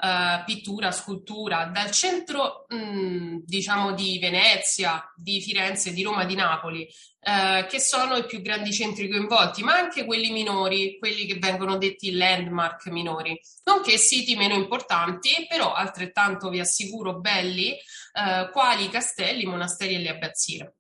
Uh, 0.03 0.43
pittura, 0.47 0.93
scultura, 0.93 1.67
dal 1.67 1.91
centro 1.91 2.65
mh, 2.69 2.77
mm, 2.77 3.37
diciamo 3.45 3.93
di 3.93 4.19
Venezia, 4.19 5.13
di 5.15 5.43
Firenze, 5.43 5.93
di 5.93 6.03
Roma, 6.03 6.25
di 6.25 6.35
Napoli, 6.35 6.89
uh, 7.21 7.67
che 7.67 7.79
sono 7.81 8.17
i 8.17 8.25
più 8.25 8.41
grandi 8.41 8.73
centri 8.73 9.11
coinvolti, 9.11 9.63
ma 9.63 9.75
anche 9.75 10.07
quelli 10.07 10.31
minori, 10.31 10.97
quelli 10.99 11.27
che 11.27 11.39
vengono 11.39 11.77
detti 11.77 12.13
landmark 12.13 12.87
minori, 12.87 13.39
nonché 13.65 13.99
siti 13.99 14.37
meno 14.37 14.55
importanti, 14.55 15.45
però 15.47 15.75
altrettanto 15.75 16.49
vi 16.49 16.61
assicuro 16.61 17.19
belli, 17.21 17.73
uh, 17.73 18.51
quali 18.53 18.85
i 18.85 18.89
castelli, 18.89 19.43
i 19.43 19.47
monasteri 19.47 19.97
e 19.97 19.99
le 19.99 20.09
abbazie. 20.09 20.77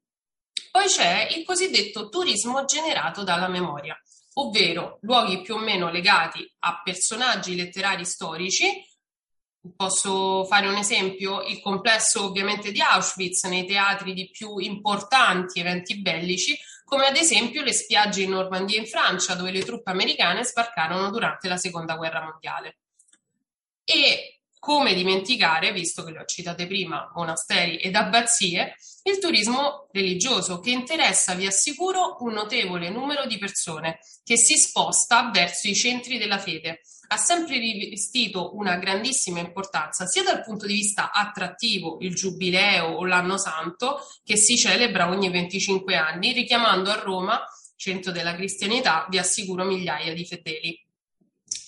Poi 0.70 0.86
c'è 0.86 1.28
il 1.36 1.44
cosiddetto 1.44 2.08
turismo 2.08 2.64
generato 2.64 3.24
dalla 3.24 3.48
memoria, 3.48 4.00
ovvero 4.34 4.98
luoghi 5.02 5.42
più 5.42 5.56
o 5.56 5.58
meno 5.58 5.90
legati 5.90 6.48
a 6.60 6.80
personaggi 6.82 7.56
letterari 7.56 8.04
storici 8.04 8.88
Posso 9.76 10.44
fare 10.46 10.66
un 10.68 10.76
esempio? 10.76 11.42
Il 11.42 11.60
complesso 11.60 12.24
ovviamente 12.24 12.72
di 12.72 12.80
Auschwitz 12.80 13.44
nei 13.44 13.66
teatri 13.66 14.14
di 14.14 14.30
più 14.30 14.56
importanti 14.56 15.60
eventi 15.60 16.00
bellici, 16.00 16.58
come 16.84 17.06
ad 17.06 17.16
esempio 17.16 17.62
le 17.62 17.74
spiagge 17.74 18.22
in 18.22 18.30
Normandia 18.30 18.78
in 18.78 18.86
Francia, 18.86 19.34
dove 19.34 19.50
le 19.50 19.62
truppe 19.62 19.90
americane 19.90 20.44
sbarcarono 20.44 21.10
durante 21.10 21.46
la 21.46 21.58
seconda 21.58 21.96
guerra 21.96 22.22
mondiale. 22.22 22.78
E 23.84 24.39
come 24.60 24.94
dimenticare, 24.94 25.72
visto 25.72 26.04
che 26.04 26.12
le 26.12 26.20
ho 26.20 26.24
citate 26.24 26.66
prima, 26.66 27.10
monasteri 27.14 27.78
ed 27.78 27.96
abbazie, 27.96 28.76
il 29.04 29.18
turismo 29.18 29.88
religioso 29.90 30.60
che 30.60 30.70
interessa, 30.70 31.34
vi 31.34 31.46
assicuro, 31.46 32.18
un 32.20 32.34
notevole 32.34 32.90
numero 32.90 33.26
di 33.26 33.38
persone 33.38 33.98
che 34.22 34.36
si 34.36 34.56
sposta 34.56 35.30
verso 35.32 35.66
i 35.66 35.74
centri 35.74 36.18
della 36.18 36.38
fede 36.38 36.82
ha 37.12 37.16
sempre 37.16 37.58
rivestito 37.58 38.54
una 38.54 38.76
grandissima 38.76 39.40
importanza 39.40 40.06
sia 40.06 40.22
dal 40.22 40.42
punto 40.42 40.66
di 40.66 40.74
vista 40.74 41.10
attrattivo, 41.10 41.98
il 42.00 42.14
giubileo 42.14 42.86
o 42.86 43.04
l'anno 43.04 43.36
santo, 43.36 43.98
che 44.22 44.36
si 44.36 44.56
celebra 44.56 45.08
ogni 45.08 45.28
25 45.28 45.96
anni, 45.96 46.32
richiamando 46.32 46.90
a 46.90 47.00
Roma, 47.00 47.40
centro 47.74 48.12
della 48.12 48.36
cristianità, 48.36 49.06
vi 49.08 49.18
assicuro 49.18 49.64
migliaia 49.64 50.14
di 50.14 50.24
fedeli. 50.24 50.86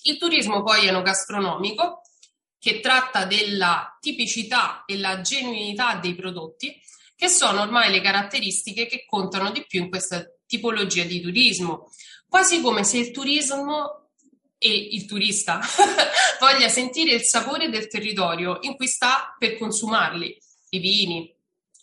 Il 0.02 0.18
turismo 0.18 0.62
poi 0.62 0.86
enogastronomico, 0.86 2.01
che 2.62 2.78
tratta 2.78 3.24
della 3.24 3.98
tipicità 4.00 4.84
e 4.86 4.96
la 4.96 5.20
genuinità 5.20 5.96
dei 5.96 6.14
prodotti, 6.14 6.80
che 7.16 7.26
sono 7.26 7.60
ormai 7.60 7.90
le 7.90 8.00
caratteristiche 8.00 8.86
che 8.86 9.04
contano 9.04 9.50
di 9.50 9.64
più 9.66 9.80
in 9.80 9.88
questa 9.88 10.24
tipologia 10.46 11.02
di 11.02 11.20
turismo, 11.20 11.90
quasi 12.28 12.60
come 12.60 12.84
se 12.84 12.98
il 12.98 13.10
turismo 13.10 14.10
e 14.58 14.72
il 14.92 15.06
turista 15.06 15.58
voglia 16.38 16.68
sentire 16.68 17.14
il 17.14 17.24
sapore 17.24 17.68
del 17.68 17.88
territorio 17.88 18.58
in 18.60 18.76
cui 18.76 18.86
sta 18.86 19.34
per 19.36 19.58
consumarli, 19.58 20.38
i 20.70 20.78
vini, 20.78 21.34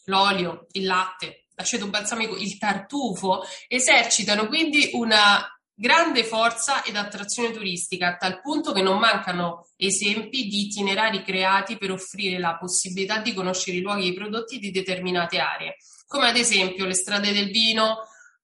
l'olio, 0.05 0.67
il 0.71 0.85
latte, 0.85 1.47
l'aceto 1.55 1.89
balsamico, 1.89 2.37
il 2.37 2.57
tartufo, 2.57 3.43
esercitano 3.67 4.47
quindi 4.47 4.91
una 4.93 5.45
grande 5.79 6.25
forza 6.25 6.83
ed 6.83 6.97
attrazione 6.97 7.51
turistica, 7.51 8.09
a 8.09 8.17
tal 8.17 8.41
punto 8.41 8.73
che 8.73 8.81
non 8.81 8.99
mancano 8.99 9.69
esempi 9.77 10.47
di 10.47 10.65
itinerari 10.65 11.23
creati 11.23 11.77
per 11.77 11.91
offrire 11.91 12.37
la 12.37 12.57
possibilità 12.57 13.19
di 13.19 13.33
conoscere 13.33 13.77
i 13.77 13.81
luoghi 13.81 14.03
e 14.03 14.07
i 14.07 14.13
prodotti 14.13 14.59
di 14.59 14.71
determinate 14.71 15.39
aree, 15.39 15.77
come 16.05 16.27
ad 16.27 16.35
esempio 16.35 16.85
le 16.85 16.93
strade 16.93 17.31
del 17.31 17.49
vino, 17.49 17.99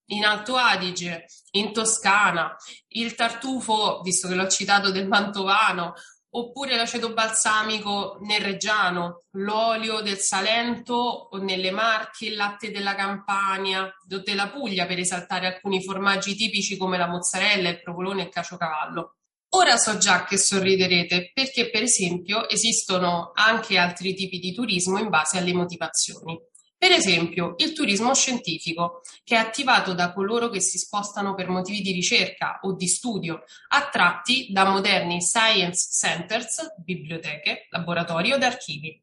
in 0.09 0.23
Alto 0.23 0.55
Adige, 0.55 1.25
in 1.51 1.73
Toscana, 1.73 2.55
il 2.89 3.15
tartufo, 3.15 3.99
visto 4.01 4.29
che 4.29 4.35
l'ho 4.35 4.47
citato, 4.47 4.91
del 4.91 5.07
Mantovano, 5.07 5.93
oppure 6.37 6.75
l'aceto 6.75 7.13
balsamico 7.13 8.17
nel 8.21 8.41
Reggiano, 8.41 9.23
l'olio 9.31 10.01
del 10.01 10.17
Salento 10.17 10.93
o 10.93 11.37
nelle 11.37 11.71
Marche, 11.71 12.25
il 12.25 12.35
latte 12.35 12.71
della 12.71 12.93
Campania 12.93 13.85
o 13.85 14.19
della 14.19 14.49
Puglia, 14.49 14.85
per 14.85 14.99
esaltare 14.99 15.47
alcuni 15.47 15.81
formaggi 15.81 16.35
tipici 16.35 16.77
come 16.77 16.97
la 16.97 17.07
mozzarella, 17.07 17.69
il 17.69 17.81
provolone 17.81 18.21
e 18.21 18.25
il 18.25 18.31
caciocavallo. 18.31 19.15
Ora 19.49 19.77
so 19.77 19.97
già 19.97 20.25
che 20.25 20.37
sorriderete 20.37 21.31
perché, 21.33 21.69
per 21.69 21.83
esempio, 21.83 22.49
esistono 22.49 23.31
anche 23.33 23.77
altri 23.77 24.13
tipi 24.13 24.39
di 24.39 24.53
turismo 24.53 24.97
in 24.97 25.09
base 25.09 25.37
alle 25.37 25.53
motivazioni. 25.53 26.37
Per 26.85 26.93
esempio, 26.93 27.55
il 27.57 27.73
turismo 27.73 28.13
scientifico, 28.13 29.01
che 29.23 29.33
è 29.33 29.39
attivato 29.39 29.95
da 29.95 30.13
coloro 30.13 30.49
che 30.49 30.61
si 30.61 30.77
spostano 30.77 31.33
per 31.33 31.49
motivi 31.49 31.81
di 31.81 31.91
ricerca 31.91 32.59
o 32.61 32.75
di 32.75 32.85
studio, 32.85 33.43
attratti 33.69 34.49
da 34.51 34.69
moderni 34.69 35.19
science 35.19 35.89
centers, 35.91 36.75
biblioteche, 36.77 37.65
laboratori 37.71 38.33
o 38.33 38.35
archivi. 38.35 39.01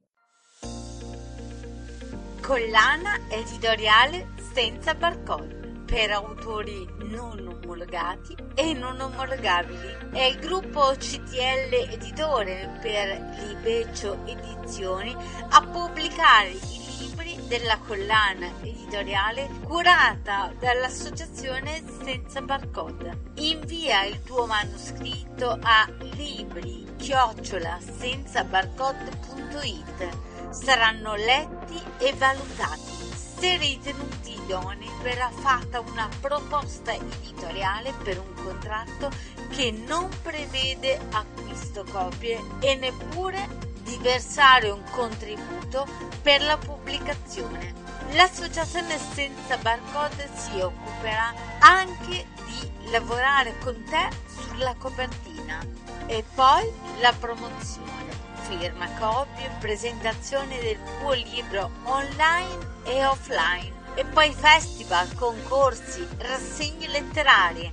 Collana 2.40 3.18
editoriale 3.28 4.28
senza 4.54 4.94
barcode 4.94 5.62
per 5.84 6.12
autori 6.12 6.86
non 7.00 7.46
omologati 7.46 8.36
e 8.54 8.74
non 8.74 9.00
omologabili. 9.00 10.10
È 10.12 10.22
il 10.22 10.38
gruppo 10.38 10.94
CTL 10.96 11.90
Editore 11.90 12.78
per 12.80 13.18
Libeccio 13.44 14.24
Edizioni 14.24 15.14
a 15.50 15.60
pubblicare 15.66 16.50
i 16.50 16.81
libri 17.02 17.36
della 17.48 17.78
collana 17.78 18.46
editoriale 18.62 19.48
curata 19.64 20.52
dall'associazione 20.58 21.82
Senza 22.04 22.40
Barcode. 22.42 23.30
Invia 23.34 24.04
il 24.04 24.22
tuo 24.22 24.46
manoscritto 24.46 25.58
a 25.60 25.88
libri 26.14 26.86
chiocciola 26.96 27.80
senza 27.80 28.44
barcode.it. 28.44 30.08
Saranno 30.50 31.16
letti 31.16 31.80
e 31.98 32.14
valutati. 32.14 33.10
Se 33.14 33.56
ritenuti 33.56 34.40
idonei 34.44 34.88
verrà 35.02 35.30
fatta 35.30 35.80
una 35.80 36.08
proposta 36.20 36.92
editoriale 36.92 37.92
per 38.04 38.20
un 38.20 38.44
contratto 38.44 39.10
che 39.48 39.72
non 39.72 40.08
prevede 40.22 41.00
acquisto 41.10 41.84
copie 41.90 42.40
e 42.60 42.76
neppure 42.76 43.71
di 43.82 43.98
versare 44.00 44.70
un 44.70 44.82
contributo 44.90 45.86
per 46.22 46.42
la 46.42 46.56
pubblicazione. 46.56 47.74
L'associazione 48.12 48.98
Senza 48.98 49.56
Barcode 49.58 50.28
si 50.34 50.60
occuperà 50.60 51.32
anche 51.60 52.26
di 52.46 52.90
lavorare 52.90 53.56
con 53.58 53.82
te 53.84 54.08
sulla 54.26 54.74
copertina 54.76 55.64
e 56.06 56.24
poi 56.34 56.70
la 57.00 57.12
promozione, 57.18 58.10
firma 58.42 58.86
copie, 58.98 59.50
presentazione 59.58 60.60
del 60.60 60.78
tuo 60.98 61.12
libro 61.12 61.70
online 61.84 62.80
e 62.84 63.04
offline 63.06 63.80
e 63.94 64.04
poi 64.04 64.32
festival, 64.32 65.14
concorsi, 65.14 66.06
rassegne 66.18 66.88
letterarie. 66.88 67.70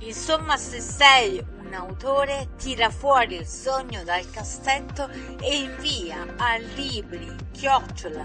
Insomma, 0.00 0.56
se 0.56 0.80
sei 0.80 1.44
un 1.70 1.74
autore 1.76 2.48
tira 2.56 2.90
fuori 2.90 3.36
il 3.36 3.46
sogno 3.46 4.02
dal 4.02 4.28
cassetto 4.28 5.08
e 5.40 5.56
invia 5.56 6.26
a 6.36 6.56
libri 6.56 7.32
chiocciola 7.52 8.24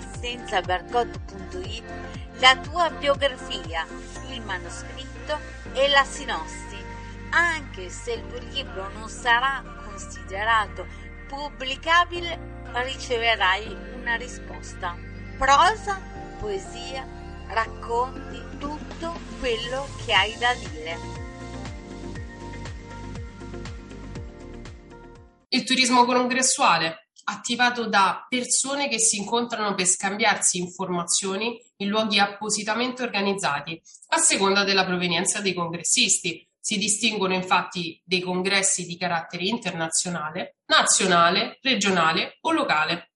la 2.39 2.57
tua 2.57 2.89
biografia, 2.89 3.85
il 4.29 4.41
manoscritto 4.41 5.37
e 5.73 5.87
la 5.89 6.03
sinossi, 6.03 6.83
anche 7.29 7.89
se 7.89 8.13
il 8.13 8.27
tuo 8.27 8.39
libro 8.49 8.89
non 8.89 9.07
sarà 9.09 9.63
considerato 9.85 10.87
pubblicabile, 11.27 12.63
riceverai 12.73 13.77
una 13.99 14.15
risposta. 14.15 14.97
Prosa, 15.37 16.01
poesia, 16.39 17.05
racconti 17.49 18.41
tutto 18.57 19.13
quello 19.39 19.87
che 20.03 20.13
hai 20.13 20.35
da 20.39 20.53
dire. 20.55 21.24
Il 25.55 25.63
turismo 25.63 26.03
congressuale, 26.03 27.11
attivato 27.23 27.87
da 27.87 28.25
persone 28.27 28.89
che 28.89 28.99
si 28.99 29.15
incontrano 29.15 29.73
per 29.73 29.85
scambiarsi 29.85 30.57
informazioni 30.57 31.57
in 31.77 31.87
luoghi 31.87 32.19
appositamente 32.19 33.03
organizzati, 33.03 33.81
a 34.07 34.17
seconda 34.17 34.65
della 34.65 34.83
provenienza 34.83 35.39
dei 35.39 35.53
congressisti. 35.53 36.45
Si 36.59 36.77
distinguono 36.77 37.35
infatti 37.35 38.01
dei 38.03 38.19
congressi 38.19 38.85
di 38.85 38.97
carattere 38.97 39.45
internazionale, 39.45 40.57
nazionale, 40.65 41.59
regionale 41.61 42.37
o 42.41 42.51
locale, 42.51 43.11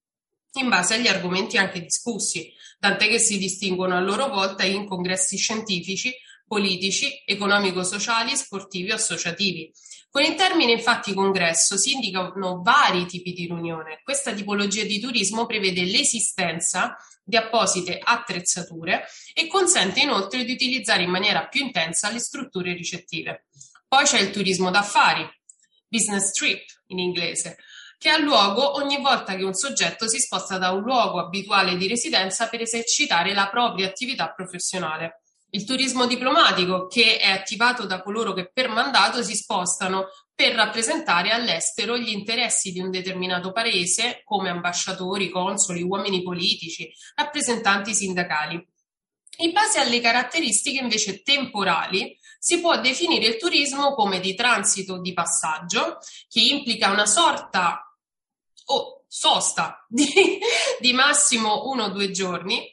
in 0.54 0.70
base 0.70 0.94
agli 0.94 1.08
argomenti 1.08 1.58
anche 1.58 1.82
discussi, 1.82 2.54
tant'è 2.80 3.10
che 3.10 3.20
si 3.20 3.38
distinguono 3.38 3.98
a 3.98 4.00
loro 4.00 4.30
volta 4.30 4.64
in 4.64 4.86
congressi 4.88 5.36
scientifici, 5.36 6.16
politici, 6.48 7.22
economico-sociali, 7.26 8.34
sportivi 8.38 8.92
o 8.92 8.96
associativi. 8.96 9.70
Con 10.12 10.24
il 10.24 10.34
termine 10.34 10.72
infatti 10.72 11.14
congresso 11.14 11.78
si 11.78 11.94
indicano 11.94 12.62
vari 12.64 13.06
tipi 13.06 13.32
di 13.32 13.46
riunione. 13.46 14.02
Questa 14.04 14.34
tipologia 14.34 14.84
di 14.84 15.00
turismo 15.00 15.46
prevede 15.46 15.84
l'esistenza 15.84 16.98
di 17.24 17.38
apposite 17.38 18.00
attrezzature 18.02 19.06
e 19.36 19.46
consente 19.46 20.00
inoltre 20.00 20.44
di 20.46 20.54
utilizzare 20.54 21.04
in 21.04 21.12
maniera 21.12 21.48
più 21.48 21.64
intensa 21.64 22.10
le 22.10 22.20
strutture 22.20 22.74
ricettive. 22.74 23.46
Poi 23.88 24.04
c'è 24.04 24.20
il 24.20 24.32
turismo 24.32 24.72
d'affari, 24.72 25.30
business 25.88 26.32
trip 26.32 26.64
in 26.88 26.98
inglese, 26.98 27.58
che 28.00 28.10
ha 28.10 28.18
luogo 28.18 28.78
ogni 28.78 29.00
volta 29.00 29.36
che 29.36 29.44
un 29.44 29.54
soggetto 29.54 30.08
si 30.10 30.18
sposta 30.18 30.58
da 30.58 30.72
un 30.72 30.82
luogo 30.82 31.20
abituale 31.20 31.78
di 31.78 31.88
residenza 31.88 32.48
per 32.48 32.62
esercitare 32.62 33.36
la 33.36 33.48
propria 33.50 33.86
attività 33.86 34.32
professionale 34.32 35.22
il 35.52 35.66
turismo 35.66 36.06
diplomatico 36.06 36.88
che 36.88 37.18
è 37.18 37.30
attivato 37.30 37.86
da 37.86 38.02
coloro 38.02 38.34
che 38.34 38.50
per 38.52 38.70
mandato 38.70 39.24
si 39.24 39.36
spostano 39.36 40.08
per 40.34 40.54
rappresentare 40.54 41.32
all'estero 41.32 41.98
gli 41.98 42.10
interessi 42.10 42.72
di 42.72 42.80
un 42.80 42.92
determinato 42.92 43.52
paese 43.52 44.22
come 44.24 44.50
ambasciatori, 44.50 45.30
consoli, 45.30 45.82
uomini 45.82 46.22
politici, 46.22 46.90
rappresentanti 47.16 47.94
sindacali. 47.94 48.66
In 49.40 49.52
base 49.52 49.80
alle 49.80 50.00
caratteristiche 50.00 50.82
invece 50.82 51.24
temporali 51.24 52.18
si 52.38 52.62
può 52.62 52.80
definire 52.80 53.28
il 53.28 53.38
turismo 53.38 53.94
come 53.96 54.20
di 54.20 54.34
transito 54.34 55.00
di 55.00 55.14
passaggio 55.14 55.98
che 56.30 56.40
implica 56.40 56.90
una 56.90 57.06
sorta 57.06 57.94
o 58.66 59.04
sosta 59.08 59.86
di, 59.90 60.40
di 60.80 60.94
massimo 60.94 61.64
uno 61.66 61.86
o 61.86 61.90
due 61.90 62.12
giorni 62.12 62.70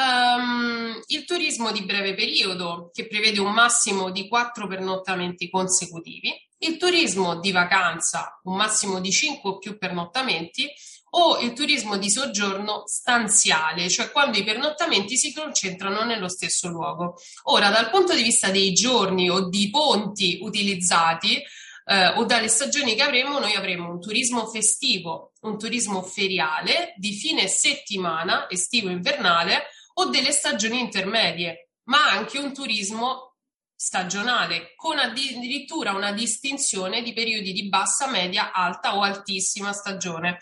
Um, 0.00 0.98
il 1.08 1.26
turismo 1.26 1.72
di 1.72 1.82
breve 1.82 2.14
periodo, 2.14 2.90
che 2.92 3.06
prevede 3.06 3.38
un 3.38 3.52
massimo 3.52 4.10
di 4.10 4.28
quattro 4.28 4.66
pernottamenti 4.66 5.50
consecutivi, 5.50 6.32
il 6.60 6.78
turismo 6.78 7.38
di 7.38 7.52
vacanza, 7.52 8.40
un 8.44 8.56
massimo 8.56 8.98
di 9.00 9.10
cinque 9.10 9.50
o 9.50 9.58
più 9.58 9.76
pernottamenti, 9.76 10.70
o 11.12 11.38
il 11.40 11.52
turismo 11.52 11.98
di 11.98 12.08
soggiorno 12.08 12.84
stanziale, 12.86 13.90
cioè 13.90 14.10
quando 14.10 14.38
i 14.38 14.44
pernottamenti 14.44 15.18
si 15.18 15.34
concentrano 15.34 16.04
nello 16.04 16.28
stesso 16.28 16.68
luogo. 16.68 17.16
Ora, 17.44 17.68
dal 17.68 17.90
punto 17.90 18.14
di 18.14 18.22
vista 18.22 18.50
dei 18.50 18.72
giorni 18.72 19.28
o 19.28 19.48
di 19.48 19.68
ponti 19.70 20.38
utilizzati, 20.40 21.42
eh, 21.84 22.08
o 22.08 22.24
dalle 22.24 22.48
stagioni 22.48 22.94
che 22.94 23.02
avremo, 23.02 23.38
noi 23.38 23.54
avremo 23.54 23.90
un 23.90 24.00
turismo 24.00 24.46
festivo, 24.46 25.32
un 25.40 25.58
turismo 25.58 26.02
feriale 26.02 26.94
di 26.96 27.12
fine 27.12 27.48
settimana, 27.48 28.48
estivo-invernale, 28.48 29.64
o 29.94 30.06
delle 30.06 30.32
stagioni 30.32 30.80
intermedie, 30.80 31.70
ma 31.84 32.10
anche 32.10 32.38
un 32.38 32.52
turismo 32.52 33.36
stagionale, 33.74 34.74
con 34.76 34.98
addirittura 34.98 35.92
una 35.92 36.12
distinzione 36.12 37.02
di 37.02 37.12
periodi 37.12 37.52
di 37.52 37.68
bassa, 37.68 38.08
media, 38.08 38.52
alta 38.52 38.96
o 38.96 39.02
altissima 39.02 39.72
stagione. 39.72 40.38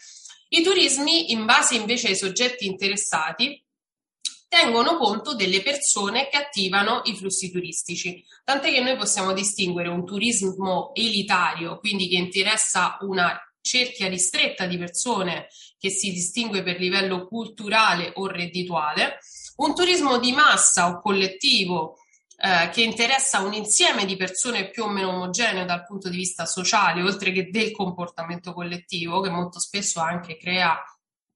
I 0.48 0.62
turismi, 0.62 1.30
in 1.30 1.44
base 1.44 1.76
invece 1.76 2.08
ai 2.08 2.16
soggetti 2.16 2.66
interessati, 2.66 3.64
tengono 4.48 4.96
conto 4.96 5.34
delle 5.34 5.62
persone 5.62 6.28
che 6.28 6.38
attivano 6.38 7.02
i 7.04 7.14
flussi 7.14 7.50
turistici, 7.50 8.24
tant'è 8.44 8.72
che 8.72 8.80
noi 8.80 8.96
possiamo 8.96 9.32
distinguere 9.32 9.88
un 9.88 10.04
turismo 10.04 10.92
elitario, 10.94 11.78
quindi 11.78 12.08
che 12.08 12.16
interessa 12.16 12.96
una 13.02 13.38
cerchia 13.60 14.08
ristretta 14.08 14.66
di 14.66 14.78
persone 14.78 15.48
che 15.78 15.90
si 15.90 16.10
distingue 16.10 16.62
per 16.62 16.80
livello 16.80 17.26
culturale 17.26 18.12
o 18.14 18.26
reddituale, 18.26 19.18
un 19.58 19.74
turismo 19.74 20.18
di 20.18 20.32
massa 20.32 20.88
o 20.88 21.00
collettivo 21.00 21.98
eh, 22.40 22.68
che 22.70 22.82
interessa 22.82 23.40
un 23.40 23.52
insieme 23.54 24.04
di 24.04 24.16
persone 24.16 24.70
più 24.70 24.84
o 24.84 24.88
meno 24.88 25.08
omogeneo 25.08 25.64
dal 25.64 25.84
punto 25.84 26.08
di 26.08 26.16
vista 26.16 26.46
sociale, 26.46 27.02
oltre 27.02 27.32
che 27.32 27.50
del 27.50 27.72
comportamento 27.72 28.52
collettivo, 28.52 29.20
che 29.20 29.30
molto 29.30 29.58
spesso 29.58 30.00
anche 30.00 30.36
crea 30.36 30.80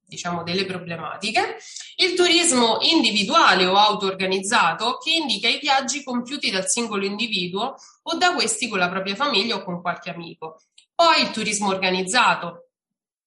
diciamo, 0.07 0.43
delle 0.43 0.65
problematiche, 0.65 1.57
il 1.97 2.15
turismo 2.15 2.79
individuale 2.83 3.67
o 3.67 3.77
auto-organizzato 3.77 4.99
che 4.99 5.11
indica 5.11 5.49
i 5.49 5.59
viaggi 5.59 6.05
compiuti 6.05 6.51
dal 6.51 6.69
singolo 6.69 7.05
individuo 7.05 7.75
o 8.03 8.15
da 8.17 8.35
questi 8.35 8.69
con 8.69 8.79
la 8.79 8.91
propria 8.91 9.17
famiglia 9.17 9.57
o 9.57 9.65
con 9.65 9.81
qualche 9.81 10.11
amico. 10.11 10.61
Poi 10.95 11.23
il 11.23 11.31
turismo 11.31 11.69
organizzato, 11.69 12.69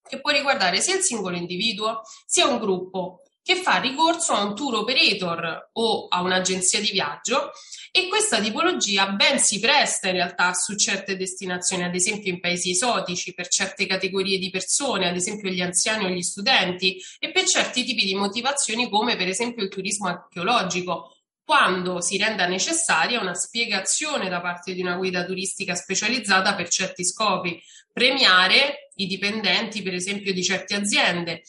che 0.08 0.20
può 0.20 0.30
riguardare 0.30 0.80
sia 0.80 0.94
il 0.94 1.02
singolo 1.02 1.36
individuo 1.36 2.02
sia 2.24 2.46
un 2.46 2.58
gruppo 2.58 3.22
che 3.46 3.62
fa 3.62 3.78
ricorso 3.78 4.32
a 4.32 4.42
un 4.42 4.56
tour 4.56 4.74
operator 4.74 5.70
o 5.74 6.08
a 6.08 6.20
un'agenzia 6.20 6.80
di 6.80 6.90
viaggio 6.90 7.52
e 7.92 8.08
questa 8.08 8.40
tipologia 8.40 9.10
ben 9.10 9.38
si 9.38 9.60
presta 9.60 10.08
in 10.08 10.14
realtà 10.14 10.52
su 10.52 10.74
certe 10.74 11.16
destinazioni, 11.16 11.84
ad 11.84 11.94
esempio 11.94 12.32
in 12.32 12.40
paesi 12.40 12.70
esotici, 12.70 13.34
per 13.34 13.46
certe 13.46 13.86
categorie 13.86 14.40
di 14.40 14.50
persone, 14.50 15.08
ad 15.08 15.14
esempio 15.14 15.48
gli 15.48 15.60
anziani 15.60 16.06
o 16.06 16.08
gli 16.08 16.22
studenti, 16.22 17.00
e 17.20 17.30
per 17.30 17.44
certi 17.44 17.84
tipi 17.84 18.04
di 18.04 18.16
motivazioni 18.16 18.88
come 18.88 19.14
per 19.14 19.28
esempio 19.28 19.62
il 19.62 19.70
turismo 19.70 20.08
archeologico, 20.08 21.14
quando 21.44 22.00
si 22.00 22.18
renda 22.18 22.48
necessaria 22.48 23.20
una 23.20 23.34
spiegazione 23.34 24.28
da 24.28 24.40
parte 24.40 24.74
di 24.74 24.80
una 24.80 24.96
guida 24.96 25.24
turistica 25.24 25.76
specializzata 25.76 26.56
per 26.56 26.68
certi 26.68 27.04
scopi, 27.04 27.62
premiare 27.92 28.90
i 28.96 29.06
dipendenti 29.06 29.82
per 29.82 29.94
esempio 29.94 30.32
di 30.32 30.42
certe 30.42 30.74
aziende 30.74 31.42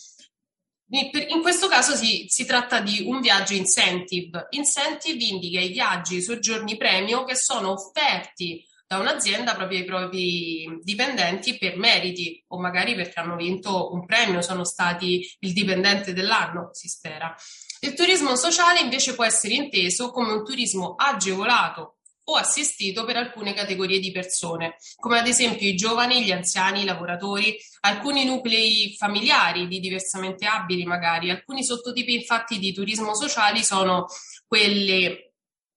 in 0.89 1.41
questo 1.41 1.67
caso 1.67 1.95
si, 1.95 2.25
si, 2.29 2.45
tratta 2.45 2.79
di 2.79 3.03
un 3.05 3.19
viaggio 3.19 3.53
incentive. 3.53 4.47
Incentive 4.51 5.23
indica 5.23 5.59
i 5.59 5.69
viaggi, 5.69 6.17
i 6.17 6.21
soggiorni 6.21 6.77
premio 6.77 7.25
che 7.25 7.35
sono 7.35 7.71
offerti 7.71 8.65
da 8.87 8.99
un'azienda 8.99 9.53
proprio 9.53 9.79
ai 9.79 9.85
propri 9.85 10.79
dipendenti 10.81 11.57
per 11.57 11.75
meriti 11.75 12.41
o 12.47 12.59
magari 12.59 12.95
perché 12.95 13.19
hanno 13.19 13.35
vinto 13.35 13.91
un 13.91 14.05
premio, 14.05 14.41
sono 14.41 14.63
stati 14.63 15.29
il 15.39 15.51
dipendente 15.51 16.13
dell'anno, 16.13 16.69
si 16.71 16.87
spera. 16.87 17.35
Il 17.81 17.93
turismo 17.93 18.35
sociale 18.37 18.79
invece 18.79 19.13
può 19.13 19.25
essere 19.25 19.55
inteso 19.55 20.09
come 20.09 20.31
un 20.31 20.45
turismo 20.45 20.95
agevolato 20.95 21.96
o 22.29 22.35
assistito 22.35 23.05
per 23.05 23.15
alcune 23.17 23.53
categorie 23.53 23.99
di 23.99 24.11
persone, 24.11 24.75
come 24.97 25.19
ad 25.19 25.27
esempio 25.27 25.67
i 25.67 25.75
giovani, 25.75 26.23
gli 26.23 26.31
anziani, 26.31 26.81
i 26.81 26.85
lavoratori, 26.85 27.57
alcuni 27.81 28.25
nuclei 28.25 28.95
familiari 28.97 29.67
di 29.67 29.79
diversamente 29.79 30.45
abili 30.45 30.83
magari. 30.85 31.29
Alcuni 31.29 31.63
sottotipi 31.63 32.15
infatti 32.15 32.59
di 32.59 32.73
turismo 32.73 33.15
sociali 33.15 33.63
sono 33.63 34.07
quelli 34.45 35.25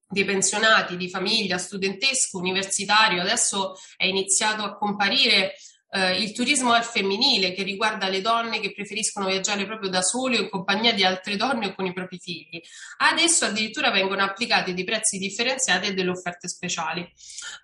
dei 0.09 0.25
pensionati, 0.25 0.97
di 0.97 1.09
famiglia, 1.09 1.57
studentesco, 1.57 2.39
universitario. 2.39 3.23
Adesso 3.23 3.77
è 3.97 4.07
iniziato 4.07 4.63
a 4.63 4.77
comparire 4.77 5.55
eh, 5.92 6.22
il 6.22 6.33
turismo 6.33 6.72
al 6.72 6.85
femminile 6.85 7.53
che 7.53 7.62
riguarda 7.62 8.09
le 8.09 8.20
donne 8.20 8.61
che 8.61 8.72
preferiscono 8.72 9.26
viaggiare 9.26 9.66
proprio 9.66 9.90
da 9.90 10.03
sole 10.03 10.38
o 10.38 10.42
in 10.42 10.48
compagnia 10.48 10.94
di 10.94 11.05
altre 11.05 11.37
donne 11.37 11.66
o 11.66 11.74
con 11.74 11.87
i 11.87 11.92
propri 11.92 12.18
figli. 12.18 12.61
Adesso 12.98 13.46
addirittura 13.46 13.90
vengono 13.90 14.22
applicati 14.22 14.72
dei 14.72 14.85
prezzi 14.85 15.18
differenziati 15.18 15.88
e 15.88 15.94
delle 15.94 16.11
offerte 16.11 16.48
speciali. 16.48 17.00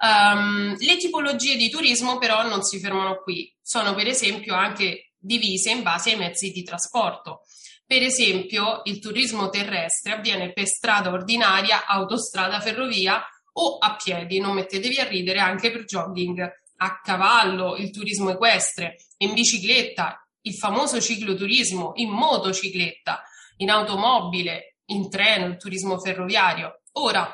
Um, 0.01 0.77
le 0.77 0.97
tipologie 0.97 1.57
di 1.57 1.71
turismo 1.71 2.19
però 2.19 2.47
non 2.47 2.63
si 2.63 2.81
fermano 2.81 3.21
qui, 3.23 3.55
sono 3.63 3.95
per 3.95 4.09
esempio 4.09 4.55
anche 4.55 5.13
divise 5.17 5.71
in 5.71 5.83
base 5.83 6.11
ai 6.11 6.17
mezzi 6.17 6.51
di 6.51 6.63
trasporto. 6.63 7.43
Per 7.87 8.03
esempio, 8.03 8.81
il 8.85 8.99
turismo 8.99 9.49
terrestre 9.49 10.15
avviene 10.15 10.53
per 10.53 10.67
strada 10.67 11.13
ordinaria, 11.13 11.87
autostrada, 11.87 12.61
ferrovia 12.61 13.25
o 13.59 13.79
a 13.79 13.95
piedi, 13.95 14.41
non 14.41 14.55
mettetevi 14.55 14.99
a 14.99 15.05
ridere 15.05 15.39
anche 15.39 15.71
per 15.71 15.85
jogging 15.85 16.65
a 16.77 17.01
cavallo, 17.01 17.77
il 17.77 17.91
turismo 17.91 18.31
equestre, 18.31 18.97
in 19.19 19.33
bicicletta, 19.33 20.27
il 20.43 20.55
famoso 20.55 21.01
cicloturismo, 21.01 21.93
in 21.97 22.11
motocicletta, 22.11 23.23
in 23.59 23.71
automobile, 23.71 24.77
in 24.87 25.11
treno, 25.11 25.47
il 25.47 25.57
turismo 25.57 25.99
ferroviario. 25.99 26.83
Ora, 26.93 27.29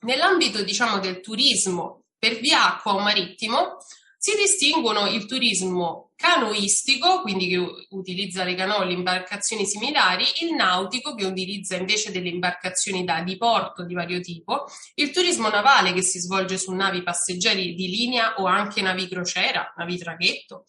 nell'ambito 0.00 0.62
diciamo 0.62 0.98
del 0.98 1.20
turismo 1.20 2.04
per 2.18 2.38
via 2.38 2.74
acqua 2.74 2.94
o 2.94 3.00
marittimo, 3.00 3.78
si 4.26 4.34
distinguono 4.36 5.06
il 5.06 5.24
turismo 5.24 6.10
canoistico, 6.16 7.20
quindi 7.20 7.46
che 7.46 7.64
utilizza 7.90 8.42
le 8.42 8.56
canoe, 8.56 8.92
imbarcazioni 8.92 9.64
similari, 9.64 10.24
il 10.40 10.52
nautico 10.52 11.14
che 11.14 11.24
utilizza 11.24 11.76
invece 11.76 12.10
delle 12.10 12.30
imbarcazioni 12.30 13.04
da 13.04 13.22
diporto 13.22 13.84
di 13.84 13.94
vario 13.94 14.18
tipo, 14.18 14.64
il 14.94 15.12
turismo 15.12 15.48
navale 15.48 15.92
che 15.92 16.02
si 16.02 16.18
svolge 16.18 16.58
su 16.58 16.72
navi 16.72 17.04
passeggeri 17.04 17.72
di 17.74 17.86
linea 17.86 18.34
o 18.38 18.46
anche 18.46 18.82
navi 18.82 19.06
crociera, 19.06 19.72
navi 19.76 19.96
traghetto, 19.96 20.64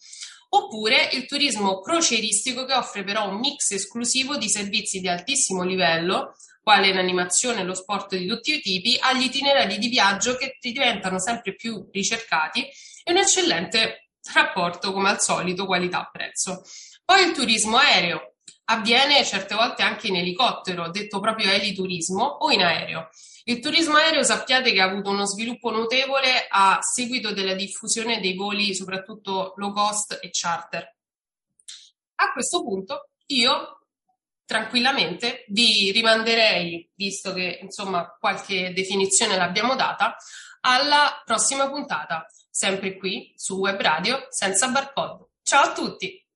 oppure 0.50 1.08
il 1.14 1.26
turismo 1.26 1.80
crocieristico 1.80 2.64
che 2.64 2.74
offre 2.74 3.02
però 3.02 3.28
un 3.28 3.40
mix 3.40 3.72
esclusivo 3.72 4.36
di 4.36 4.48
servizi 4.48 5.00
di 5.00 5.08
altissimo 5.08 5.64
livello 5.64 6.36
quale 6.62 6.92
l'animazione 6.92 7.62
e 7.62 7.64
lo 7.64 7.74
sport 7.74 8.14
di 8.14 8.26
tutti 8.26 8.54
i 8.54 8.60
tipi, 8.60 8.98
agli 9.00 9.24
itinerari 9.24 9.78
di 9.78 9.88
viaggio 9.88 10.36
che 10.36 10.58
diventano 10.60 11.18
sempre 11.18 11.56
più 11.56 11.88
ricercati 11.90 12.68
e 13.08 13.12
un 13.12 13.16
eccellente 13.16 14.10
rapporto, 14.34 14.92
come 14.92 15.08
al 15.08 15.20
solito, 15.20 15.64
qualità-prezzo. 15.64 16.62
Poi 17.02 17.24
il 17.24 17.32
turismo 17.32 17.78
aereo 17.78 18.34
avviene 18.66 19.24
certe 19.24 19.54
volte 19.54 19.82
anche 19.82 20.08
in 20.08 20.16
elicottero, 20.16 20.90
detto 20.90 21.18
proprio 21.18 21.50
eliturismo, 21.50 22.22
o 22.22 22.50
in 22.50 22.62
aereo. 22.62 23.08
Il 23.44 23.60
turismo 23.60 23.96
aereo 23.96 24.22
sappiate 24.22 24.72
che 24.72 24.82
ha 24.82 24.84
avuto 24.84 25.08
uno 25.08 25.24
sviluppo 25.24 25.70
notevole 25.70 26.46
a 26.50 26.78
seguito 26.82 27.32
della 27.32 27.54
diffusione 27.54 28.20
dei 28.20 28.34
voli, 28.34 28.74
soprattutto 28.74 29.54
low 29.56 29.72
cost 29.72 30.18
e 30.20 30.28
charter. 30.30 30.94
A 32.16 32.32
questo 32.32 32.62
punto 32.62 33.08
io 33.28 33.77
tranquillamente 34.48 35.44
vi 35.48 35.92
rimanderei, 35.92 36.90
visto 36.94 37.34
che 37.34 37.58
insomma 37.60 38.16
qualche 38.18 38.72
definizione 38.72 39.36
l'abbiamo 39.36 39.74
data, 39.74 40.16
alla 40.62 41.22
prossima 41.22 41.68
puntata, 41.68 42.26
sempre 42.48 42.96
qui 42.96 43.34
su 43.36 43.58
Web 43.58 43.78
Radio 43.78 44.26
senza 44.30 44.68
barcode. 44.68 45.26
Ciao 45.42 45.64
a 45.64 45.72
tutti! 45.74 46.26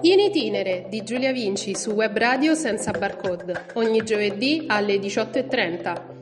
In 0.00 0.18
itinere 0.18 0.86
di 0.88 1.04
Giulia 1.04 1.30
Vinci 1.30 1.76
su 1.76 1.90
Web 1.90 2.18
Radio 2.18 2.56
senza 2.56 2.90
barcode, 2.90 3.68
ogni 3.74 4.02
giovedì 4.02 4.64
alle 4.66 4.96
18.30. 4.96 6.21